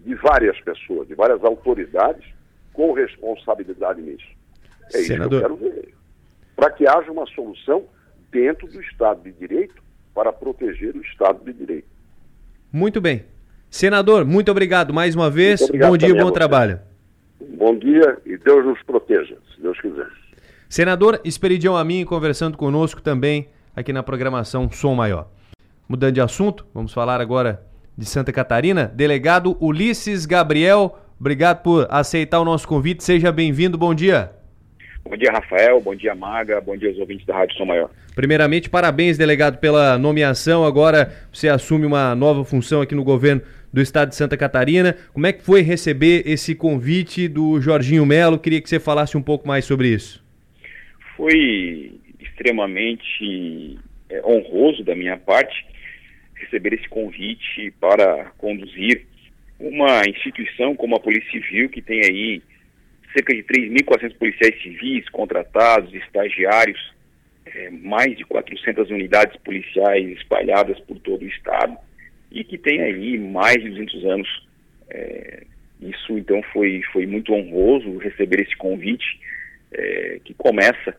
[0.00, 2.24] de várias pessoas, de várias autoridades
[2.72, 4.26] com responsabilidade nisso?
[4.92, 5.08] É Senador.
[5.08, 5.94] isso que eu quero ver.
[6.56, 7.84] Para que haja uma solução
[8.32, 9.82] dentro do Estado de Direito
[10.14, 11.88] para proteger o Estado de Direito.
[12.72, 13.24] Muito bem.
[13.70, 15.68] Senador, muito obrigado mais uma vez.
[15.70, 16.80] Bom dia e bom trabalho.
[17.56, 20.08] Bom dia e Deus nos proteja, se Deus quiser.
[20.68, 25.28] Senador Esperidião Amin conversando conosco também aqui na programação Som Maior.
[25.88, 27.62] Mudando de assunto, vamos falar agora
[27.96, 28.90] de Santa Catarina.
[28.92, 33.04] Delegado Ulisses Gabriel, obrigado por aceitar o nosso convite.
[33.04, 34.32] Seja bem-vindo, bom dia.
[35.04, 35.80] Bom dia, Rafael.
[35.80, 36.60] Bom dia, Maga.
[36.60, 37.88] Bom dia aos ouvintes da Rádio Som Maior.
[38.16, 40.64] Primeiramente, parabéns, delegado, pela nomeação.
[40.64, 43.40] Agora você assume uma nova função aqui no governo
[43.72, 44.96] do estado de Santa Catarina.
[45.12, 48.36] Como é que foi receber esse convite do Jorginho Melo?
[48.36, 50.25] Queria que você falasse um pouco mais sobre isso
[51.16, 53.78] foi extremamente
[54.10, 55.66] é, honroso da minha parte
[56.34, 59.06] receber esse convite para conduzir
[59.58, 62.42] uma instituição como a Polícia Civil, que tem aí
[63.12, 66.94] cerca de 3.400 policiais civis contratados, estagiários,
[67.46, 71.76] é, mais de 400 unidades policiais espalhadas por todo o estado
[72.30, 74.46] e que tem aí mais de 200 anos.
[74.90, 75.44] É,
[75.80, 79.18] isso então foi, foi muito honroso receber esse convite
[79.72, 80.94] é, que começa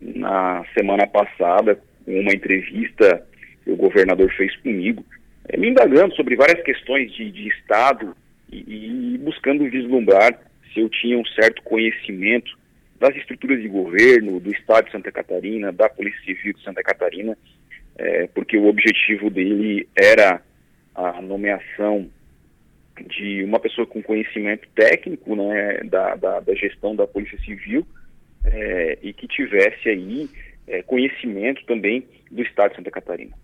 [0.00, 3.26] na semana passada, uma entrevista
[3.64, 5.04] que o governador fez comigo,
[5.48, 8.16] é, me indagando sobre várias questões de, de Estado
[8.50, 10.38] e, e, buscando vislumbrar
[10.72, 12.56] se eu tinha um certo conhecimento
[12.98, 17.36] das estruturas de governo do Estado de Santa Catarina, da Polícia Civil de Santa Catarina,
[17.98, 20.40] é, porque o objetivo dele era
[20.94, 22.08] a nomeação
[23.08, 27.86] de uma pessoa com conhecimento técnico né, da, da, da gestão da Polícia Civil
[28.46, 30.28] é, e que tivesse aí
[30.66, 33.36] é, conhecimento também do Estado de Santa Catarina.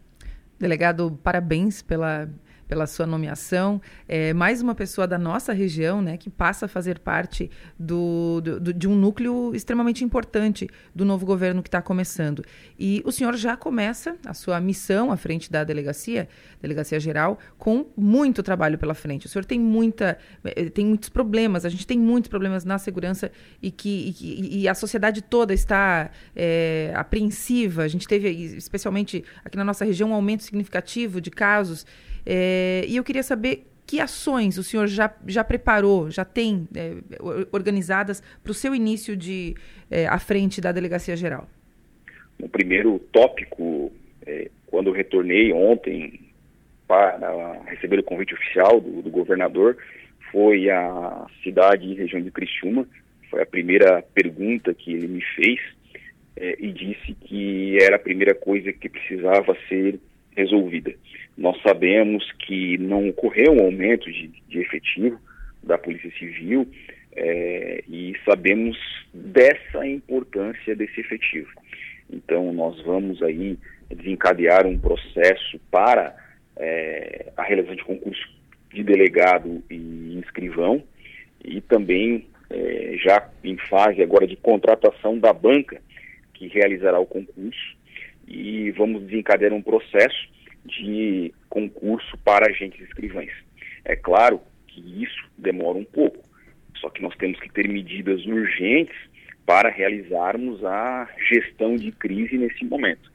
[0.58, 2.28] Delegado, parabéns pela
[2.72, 3.82] pela sua nomeação.
[4.08, 8.72] É, mais uma pessoa da nossa região, né, que passa a fazer parte do, do,
[8.72, 12.42] de um núcleo extremamente importante do novo governo que está começando.
[12.78, 16.26] E o senhor já começa a sua missão à frente da delegacia,
[16.62, 19.26] delegacia geral, com muito trabalho pela frente.
[19.26, 21.66] O senhor tem muita, eh, tem muitos problemas.
[21.66, 23.30] A gente tem muitos problemas na segurança
[23.60, 27.82] e que e, e a sociedade toda está é, apreensiva.
[27.82, 31.84] A gente teve, especialmente aqui na nossa região, um aumento significativo de casos.
[32.24, 36.94] É, e eu queria saber que ações o senhor já, já preparou, já tem é,
[37.52, 39.54] organizadas para o seu início de,
[39.90, 41.48] é, à frente da Delegacia Geral?
[42.40, 43.92] O primeiro tópico,
[44.26, 46.20] é, quando eu retornei ontem
[46.86, 49.76] para receber o convite oficial do, do governador,
[50.30, 52.86] foi a cidade e região de Criciúma.
[53.30, 55.60] Foi a primeira pergunta que ele me fez
[56.36, 60.00] é, e disse que era a primeira coisa que precisava ser
[60.36, 60.94] resolvida.
[61.36, 65.18] Nós sabemos que não ocorreu um aumento de, de efetivo
[65.62, 66.68] da Polícia Civil
[67.14, 68.76] é, e sabemos
[69.12, 71.50] dessa importância desse efetivo.
[72.10, 76.14] Então, nós vamos aí desencadear um processo para
[76.56, 78.42] é, a realização de concurso
[78.72, 80.82] de delegado e inscrivão
[81.44, 85.80] e também é, já em fase agora de contratação da banca
[86.34, 87.76] que realizará o concurso
[88.26, 90.28] e vamos desencadear um processo
[90.64, 93.32] de concurso para agentes escrivães.
[93.84, 96.22] É claro que isso demora um pouco,
[96.76, 98.96] só que nós temos que ter medidas urgentes
[99.44, 103.10] para realizarmos a gestão de crise nesse momento.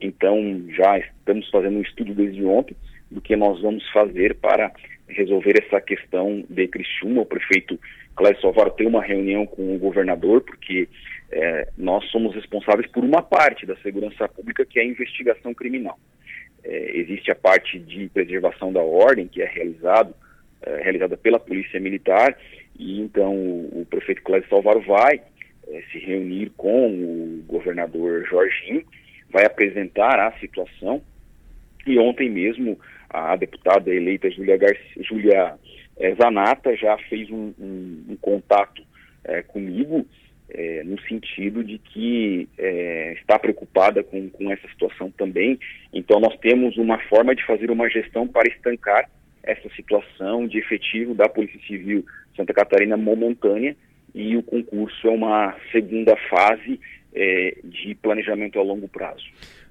[0.00, 2.76] Então, já estamos fazendo um estudo desde ontem
[3.10, 4.72] do que nós vamos fazer para
[5.08, 7.22] resolver essa questão de Criciúma.
[7.22, 7.78] O prefeito
[8.16, 10.88] Cláudio Salvaro tem uma reunião com o governador, porque
[11.34, 15.98] é, nós somos responsáveis por uma parte da segurança pública, que é a investigação criminal.
[16.62, 20.14] É, existe a parte de preservação da ordem, que é realizado,
[20.62, 22.38] é, realizada pela Polícia Militar,
[22.78, 25.20] e então o, o prefeito Cláudio Salvaro vai
[25.68, 28.84] é, se reunir com o governador Jorginho,
[29.28, 31.02] vai apresentar a situação,
[31.84, 32.78] e ontem mesmo
[33.10, 34.56] a deputada eleita Júlia,
[35.00, 35.54] Júlia
[35.96, 38.82] é, Zanata já fez um, um, um contato
[39.24, 40.06] é, comigo
[40.50, 45.58] é, no sentido de que é, está preocupada com, com essa situação também.
[45.92, 49.08] Então, nós temos uma forma de fazer uma gestão para estancar
[49.42, 52.04] essa situação de efetivo da Polícia Civil
[52.36, 53.76] Santa Catarina momentânea
[54.14, 56.80] e o concurso é uma segunda fase
[57.14, 59.24] é, de planejamento a longo prazo.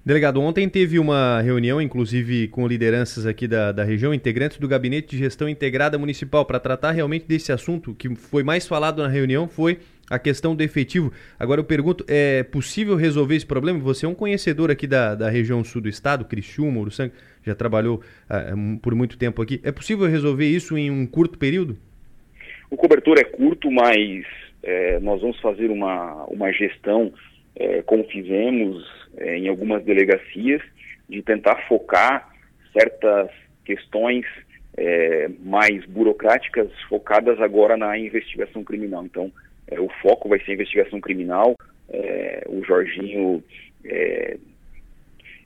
[0.06, 5.12] Delegado, ontem teve uma reunião, inclusive com lideranças aqui da, da região, integrantes do Gabinete
[5.12, 9.48] de Gestão Integrada Municipal, para tratar realmente desse assunto que foi mais falado na reunião,
[9.48, 11.14] foi a questão do efetivo.
[11.40, 13.80] Agora eu pergunto, é possível resolver esse problema?
[13.80, 18.02] Você é um conhecedor aqui da, da região sul do estado, Criciúma, Uruçanga, já trabalhou
[18.30, 19.62] uh, por muito tempo aqui.
[19.64, 21.78] É possível resolver isso em um curto período?
[22.70, 24.26] O cobertor é curto, mas
[24.62, 27.14] é, nós vamos fazer uma, uma gestão,
[27.56, 28.86] é, como fizemos
[29.18, 30.62] é, em algumas delegacias,
[31.08, 32.30] de tentar focar
[32.72, 33.30] certas
[33.66, 34.26] questões
[34.76, 39.06] é, mais burocráticas focadas agora na investigação criminal.
[39.06, 39.32] Então,
[39.68, 41.56] é, o foco vai ser investigação criminal.
[41.90, 43.44] É, o Jorginho
[43.86, 44.38] é,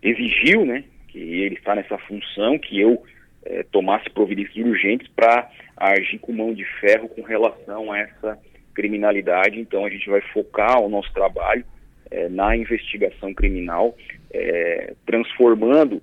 [0.02, 3.04] exigiu, né, que ele está nessa função, que eu
[3.46, 8.40] é, tomasse providências urgentes para agir com mão de ferro com relação a essa
[8.74, 9.60] criminalidade.
[9.60, 11.66] Então a gente vai focar o nosso trabalho
[12.12, 13.96] é, na investigação criminal,
[14.32, 16.02] é, transformando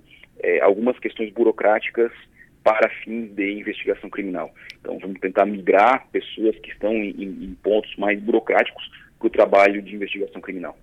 [0.61, 2.12] algumas questões burocráticas
[2.62, 4.55] para fins de investigação criminal.
[4.79, 9.81] Então, vamos tentar migrar pessoas que estão em, em pontos mais burocráticos para o trabalho
[9.81, 10.77] de investigação criminal.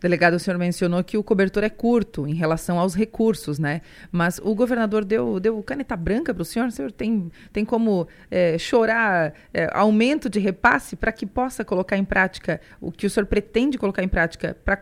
[0.00, 3.80] Delegado, o senhor mencionou que o cobertor é curto em relação aos recursos, né?
[4.12, 6.68] Mas o governador deu, deu caneta branca para o senhor?
[6.68, 11.96] O senhor tem, tem como é, chorar é, aumento de repasse para que possa colocar
[11.96, 14.78] em prática o que o senhor pretende colocar em prática para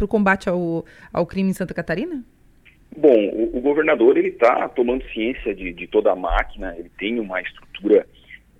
[0.00, 2.24] o combate ao, ao crime em Santa Catarina?
[2.96, 7.20] Bom, o, o governador ele está tomando ciência de, de, toda a máquina, ele tem
[7.20, 8.04] uma estrutura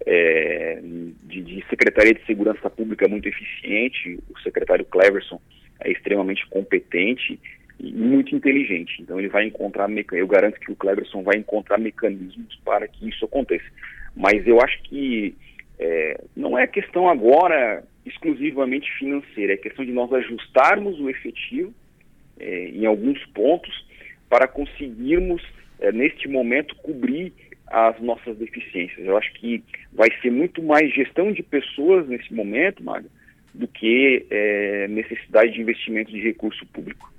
[0.06, 0.80] é,
[1.24, 4.20] de, de, secretaria de segurança pública muito eficiente.
[4.30, 5.40] O secretário Cleverson
[5.82, 7.38] é extremamente competente
[7.78, 9.00] e muito inteligente.
[9.00, 13.24] Então ele vai encontrar, eu garanto que o Cleverson vai encontrar mecanismos para que isso
[13.24, 13.64] aconteça.
[14.14, 15.34] Mas eu acho que
[15.78, 21.72] é, não é questão agora exclusivamente financeira, é questão de nós ajustarmos o efetivo
[22.38, 23.86] é, em alguns pontos
[24.28, 25.42] para conseguirmos,
[25.80, 27.32] é, neste momento, cobrir
[27.66, 29.06] as nossas deficiências.
[29.06, 29.62] Eu acho que
[29.92, 33.08] vai ser muito mais gestão de pessoas nesse momento, Maga,
[33.54, 37.10] do que é, necessidade de investimento de recurso público.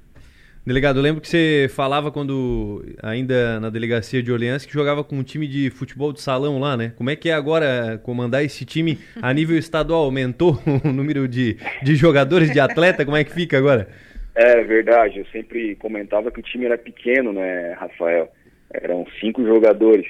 [0.63, 5.15] Delegado, eu lembro que você falava quando, ainda na delegacia de Orleans, que jogava com
[5.15, 6.93] um time de futebol de salão lá, né?
[6.95, 10.03] Como é que é agora comandar esse time a nível estadual?
[10.03, 13.03] Aumentou o número de, de jogadores, de atleta?
[13.03, 13.89] Como é que fica agora?
[14.36, 18.32] É verdade, eu sempre comentava que o time era pequeno, né, Rafael?
[18.71, 20.05] Eram cinco jogadores.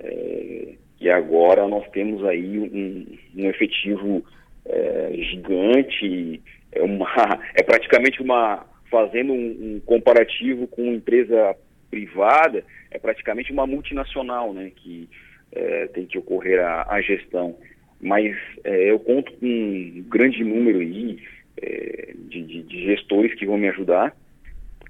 [0.00, 4.24] É, e agora nós temos aí um, um efetivo
[4.68, 6.42] é, gigante,
[6.72, 7.08] é, uma,
[7.54, 9.36] é praticamente uma, fazendo um,
[9.76, 11.56] um, comparativo com uma empresa
[11.90, 15.08] privada, é praticamente uma multinacional, né, que
[15.52, 17.56] é, tem que ocorrer a, a gestão.
[18.00, 21.18] Mas é, eu conto com um grande número aí
[21.60, 24.14] é, de, de, de, gestores que vão me ajudar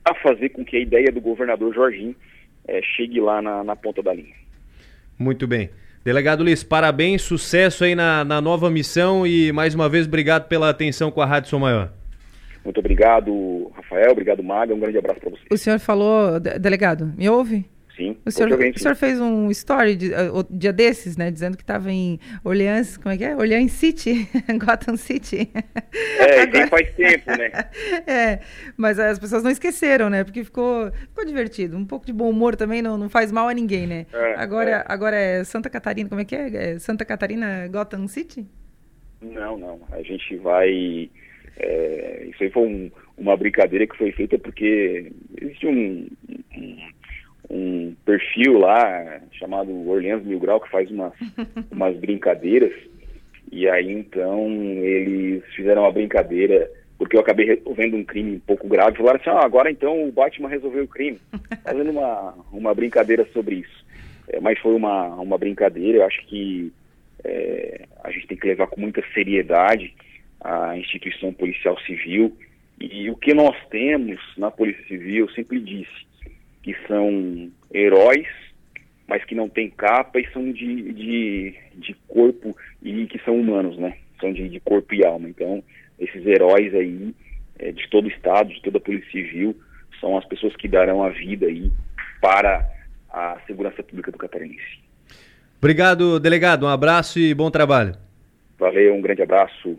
[0.05, 2.15] a fazer com que a ideia do governador Jorginho
[2.67, 4.35] é, chegue lá na, na ponta da linha.
[5.19, 5.71] Muito bem.
[6.09, 10.71] Delegado Liz, parabéns, sucesso aí na, na nova missão e mais uma vez obrigado pela
[10.71, 11.93] atenção com a Rádio Som Maior.
[12.65, 15.43] Muito obrigado, Rafael, obrigado, Maga, um grande abraço para você.
[15.53, 17.67] O senhor falou, delegado, me ouve?
[17.99, 18.17] Sim.
[18.25, 21.33] O senhor, o senhor fez um story de, uh, dia desses, né?
[21.33, 23.35] Dizendo que estava em Orleans, como é que é?
[23.35, 24.29] Orleans City,
[24.65, 25.51] Gotham City.
[26.17, 26.69] É, Agora...
[26.69, 27.51] faz tempo, né?
[28.07, 28.41] é,
[28.77, 30.23] mas as pessoas não esqueceram, né?
[30.23, 31.77] Porque ficou, ficou divertido.
[31.77, 34.07] Um pouco de bom humor também não, não faz mal a ninguém, né?
[34.13, 34.85] É, agora, é.
[34.87, 36.75] agora é Santa Catarina, como é que é?
[36.75, 36.79] é?
[36.79, 38.47] Santa Catarina Gotham City?
[39.21, 39.81] Não, não.
[39.91, 41.11] A gente vai...
[41.57, 45.11] É, isso aí foi um, uma brincadeira que foi feita porque
[45.43, 46.09] existe um,
[46.57, 46.77] um
[47.51, 51.13] um perfil lá chamado Orleans Mil Grau que faz umas,
[51.71, 52.73] umas brincadeiras.
[53.51, 54.47] E aí então
[54.83, 59.31] eles fizeram uma brincadeira, porque eu acabei resolvendo um crime um pouco grave, falaram assim,
[59.31, 61.19] ah, agora então o Batman resolveu o crime,
[61.65, 63.87] fazendo uma, uma brincadeira sobre isso.
[64.29, 66.71] É, mas foi uma, uma brincadeira, eu acho que
[67.25, 69.95] é, a gente tem que levar com muita seriedade
[70.41, 72.37] a instituição policial civil.
[72.81, 76.07] E o que nós temos na Polícia Civil, eu sempre disse,
[76.69, 78.27] que são heróis,
[79.07, 83.79] mas que não têm capa e são de, de, de corpo e que são humanos,
[83.79, 83.97] né?
[84.21, 85.31] São de, de corpo e alma.
[85.31, 85.65] Então,
[85.99, 87.15] esses heróis aí,
[87.59, 89.57] é, de todo o Estado, de toda a Polícia Civil,
[89.99, 91.73] são as pessoas que darão a vida aí
[92.21, 92.69] para
[93.09, 94.79] a segurança pública do catarinense.
[95.57, 96.67] Obrigado, delegado.
[96.67, 97.95] Um abraço e bom trabalho.
[98.59, 99.79] Valeu, um grande abraço.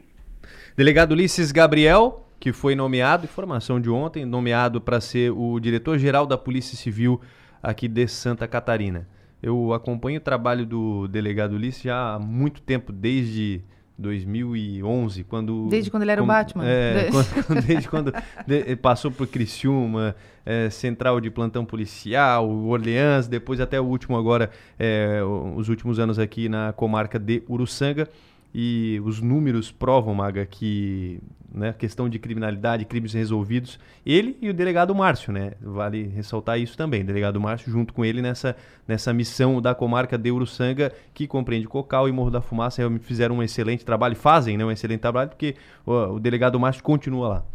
[0.75, 6.37] Delegado Ulisses Gabriel, que foi nomeado, informação de ontem, nomeado para ser o diretor-geral da
[6.37, 7.19] Polícia Civil
[7.61, 9.07] aqui de Santa Catarina.
[9.43, 13.61] Eu acompanho o trabalho do delegado Ulisses já há muito tempo, desde
[13.97, 15.67] 2011, quando...
[15.67, 16.65] Desde quando ele era o Batman.
[16.65, 18.13] É, quando, desde quando
[18.47, 20.15] de, passou por Criciúma,
[20.45, 25.21] é, Central de Plantão Policial, Orleans, depois até o último agora, é,
[25.55, 28.07] os últimos anos aqui na comarca de Uruçanga
[28.53, 31.19] e os números provam, Maga, que
[31.51, 35.53] né, questão de criminalidade, crimes resolvidos, ele e o delegado Márcio, né?
[35.61, 38.55] Vale ressaltar isso também, delegado Márcio junto com ele nessa,
[38.87, 43.37] nessa missão da comarca de Uruçanga, que compreende Cocal e Morro da Fumaça, realmente fizeram
[43.37, 47.45] um excelente trabalho, fazem né, um excelente trabalho, porque o, o delegado Márcio continua lá.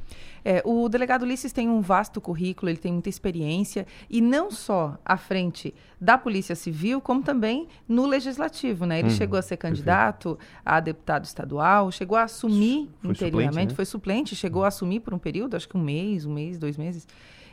[0.45, 4.99] É, o delegado Ulisses tem um vasto currículo, ele tem muita experiência, e não só
[5.05, 8.84] à frente da Polícia Civil, como também no Legislativo.
[8.84, 8.99] Né?
[8.99, 10.61] Ele uhum, chegou a ser candidato perfeito.
[10.64, 13.74] a deputado estadual, chegou a assumir foi interinamente, suplente, né?
[13.74, 16.76] foi suplente, chegou a assumir por um período, acho que um mês, um mês, dois
[16.76, 17.09] meses.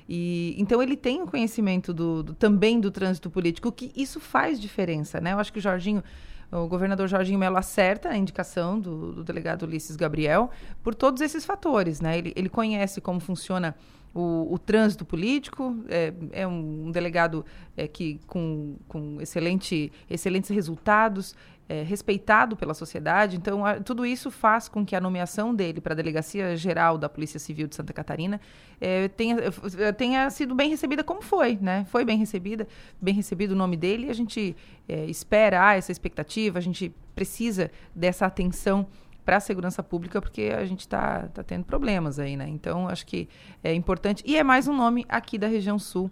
[0.09, 4.19] E, então ele tem o um conhecimento do, do, também do trânsito político, que isso
[4.19, 5.31] faz diferença, né?
[5.31, 6.03] Eu acho que o Jorginho
[6.51, 10.49] o governador Jorginho Melo acerta a indicação do, do, delegado Ulisses Gabriel
[10.83, 12.01] por todos esses fatores.
[12.01, 12.17] Né?
[12.17, 13.75] Ele, ele conhece como funciona
[14.13, 17.45] o, o trânsito político, é, é um, um, delegado
[17.77, 21.33] é, que com, com excelente, excelentes resultados,
[21.71, 23.37] é, respeitado pela sociedade.
[23.37, 27.07] Então, a, tudo isso faz com que a nomeação dele para a Delegacia Geral da
[27.07, 28.41] Polícia Civil de Santa Catarina
[28.81, 29.37] é, tenha,
[29.97, 31.85] tenha sido bem recebida como foi, né?
[31.85, 32.67] Foi bem recebida,
[32.99, 34.53] bem recebido o nome dele a gente
[34.85, 38.85] é, espera essa expectativa, a gente precisa dessa atenção
[39.23, 42.49] para a segurança pública, porque a gente está tá tendo problemas aí, né?
[42.49, 43.29] Então, acho que
[43.63, 44.23] é importante.
[44.27, 46.11] E é mais um nome aqui da região sul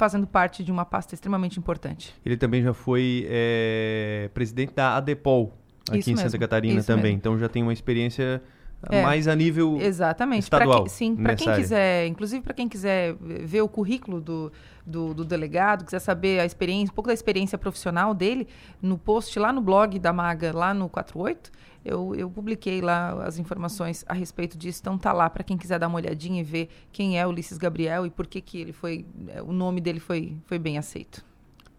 [0.00, 2.14] fazendo parte de uma pasta extremamente importante.
[2.24, 5.52] Ele também já foi é, presidente da ADEPOL
[5.86, 7.18] aqui isso em mesmo, Santa Catarina também, mesmo.
[7.18, 8.42] então já tem uma experiência
[8.88, 10.44] é, mais a nível exatamente.
[10.44, 10.82] estadual.
[10.82, 11.60] Pra sim, para quem área.
[11.60, 14.52] quiser, inclusive para quem quiser ver o currículo do,
[14.86, 18.48] do, do, delegado, quiser saber a experiência, um pouco da experiência profissional dele,
[18.80, 21.50] no post lá no blog da Maga, lá no 48,
[21.84, 25.78] eu, eu publiquei lá as informações a respeito disso, então tá lá para quem quiser
[25.78, 29.04] dar uma olhadinha e ver quem é Ulisses Gabriel e por que que ele foi,
[29.28, 31.24] é, o nome dele foi, foi bem aceito.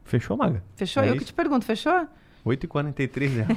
[0.03, 0.63] Fechou, Maga?
[0.75, 1.01] Fechou?
[1.01, 1.19] É eu isso?
[1.19, 2.07] que te pergunto, fechou?
[2.45, 3.47] 8h43 já.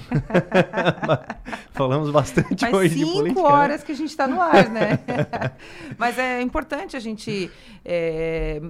[1.72, 3.28] Falamos bastante Faz hoje de política.
[3.28, 3.55] cinco né?
[3.55, 5.01] horas que a gente está no ar, né?
[5.99, 7.51] Mas é importante a gente
[7.85, 8.61] é,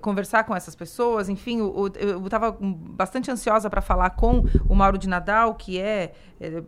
[0.00, 1.28] conversar com essas pessoas.
[1.28, 6.62] Enfim, eu estava bastante ansiosa para falar com o Mauro de Nadal, que é, é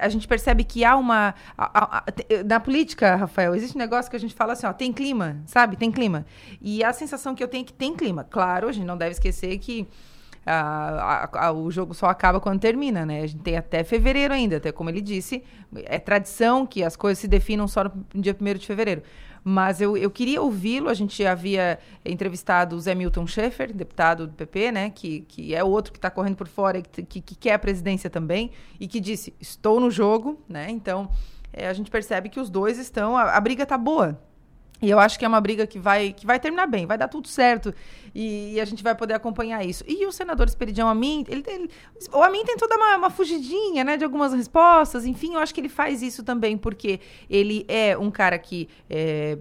[0.00, 1.34] a gente percebe que há uma.
[1.56, 2.04] A, a,
[2.44, 5.76] na política, Rafael, existe um negócio que a gente fala assim: ó, tem clima, sabe?
[5.76, 6.26] Tem clima.
[6.60, 8.24] E a sensação que eu tenho é que tem clima.
[8.24, 9.88] Claro, a gente não deve esquecer que
[10.44, 13.22] a, a, o jogo só acaba quando termina, né?
[13.22, 15.42] A gente tem até fevereiro ainda, até como ele disse,
[15.84, 19.02] é tradição que as coisas se definam só no dia 1 de fevereiro.
[19.44, 24.32] Mas eu, eu queria ouvi-lo, a gente havia entrevistado o Zé Milton Schaeffer, deputado do
[24.34, 24.90] PP, né?
[24.90, 28.08] Que, que é outro que está correndo por fora que, que, que quer a presidência
[28.08, 30.70] também, e que disse, estou no jogo, né?
[30.70, 31.10] Então,
[31.52, 34.18] é, a gente percebe que os dois estão, a, a briga está boa,
[34.82, 37.06] e eu acho que é uma briga que vai, que vai terminar bem, vai dar
[37.06, 37.72] tudo certo.
[38.14, 39.84] E, e a gente vai poder acompanhar isso.
[39.86, 41.70] E o senador Esperidião Amin, ele, ele,
[42.12, 45.06] o Amin tem toda uma, uma, fugidinha, né, de algumas respostas.
[45.06, 49.38] Enfim, eu acho que ele faz isso também porque ele é um cara que é,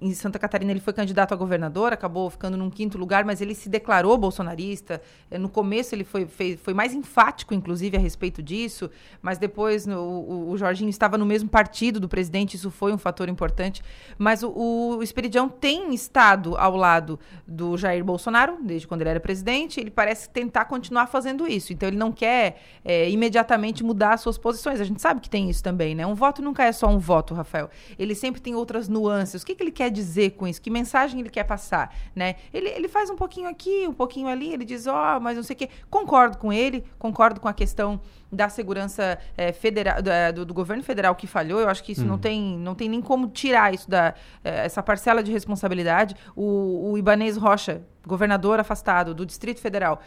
[0.00, 3.54] em Santa Catarina ele foi candidato a governador, acabou ficando num quinto lugar, mas ele
[3.54, 5.00] se declarou bolsonarista.
[5.30, 8.90] É, no começo ele foi, fez, foi mais enfático, inclusive, a respeito disso,
[9.22, 12.98] mas depois no, o, o, Jorginho estava no mesmo partido do presidente, isso foi um
[12.98, 13.82] fator importante.
[14.18, 14.50] Mas o,
[14.80, 19.90] o Esperidião tem estado ao lado do Jair Bolsonaro, desde quando ele era presidente, ele
[19.90, 21.72] parece tentar continuar fazendo isso.
[21.72, 24.80] Então, ele não quer é, imediatamente mudar as suas posições.
[24.80, 26.06] A gente sabe que tem isso também, né?
[26.06, 27.68] Um voto nunca é só um voto, Rafael.
[27.98, 29.42] Ele sempre tem outras nuances.
[29.42, 30.60] O que, que ele quer dizer com isso?
[30.60, 32.36] Que mensagem ele quer passar, né?
[32.52, 35.42] Ele, ele faz um pouquinho aqui, um pouquinho ali, ele diz, ó, oh, mas não
[35.42, 35.68] sei o quê.
[35.88, 38.00] Concordo com ele, concordo com a questão
[38.32, 39.96] da segurança é, federal,
[40.34, 41.60] do, do, governo federal que falhou.
[41.60, 42.08] Eu acho que isso hum.
[42.08, 44.14] não, tem, não tem nem como tirar isso da
[44.44, 46.14] é, essa parcela de responsabilidade.
[46.36, 50.00] O, o Ibanez Rocha, governador afastado do Distrito Federal,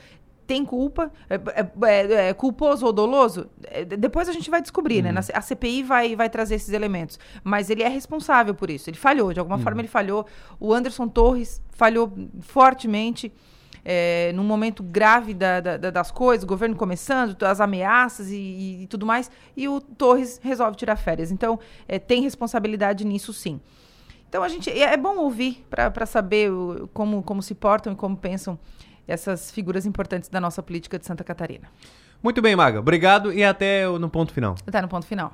[0.45, 3.49] tem culpa, é, é, é, é culposo ou doloso?
[3.63, 5.11] É, depois a gente vai descobrir, né?
[5.11, 5.17] Uhum.
[5.33, 7.19] A CPI vai, vai trazer esses elementos.
[7.43, 8.89] Mas ele é responsável por isso.
[8.89, 9.63] Ele falhou, de alguma uhum.
[9.63, 10.25] forma ele falhou.
[10.59, 12.11] O Anderson Torres falhou
[12.41, 13.33] fortemente
[13.85, 18.87] é, num momento grave da, da, das coisas, o governo começando, as ameaças e, e,
[18.87, 21.31] tudo mais, e o Torres resolve tirar férias.
[21.31, 23.59] Então, é, tem responsabilidade nisso sim.
[24.29, 27.95] Então, a gente é, é bom ouvir para saber o, como, como se portam e
[27.95, 28.57] como pensam
[29.07, 31.69] essas figuras importantes da nossa política de Santa Catarina.
[32.21, 32.79] Muito bem, Maga.
[32.79, 34.55] Obrigado e até no ponto final.
[34.65, 35.33] Até no ponto final.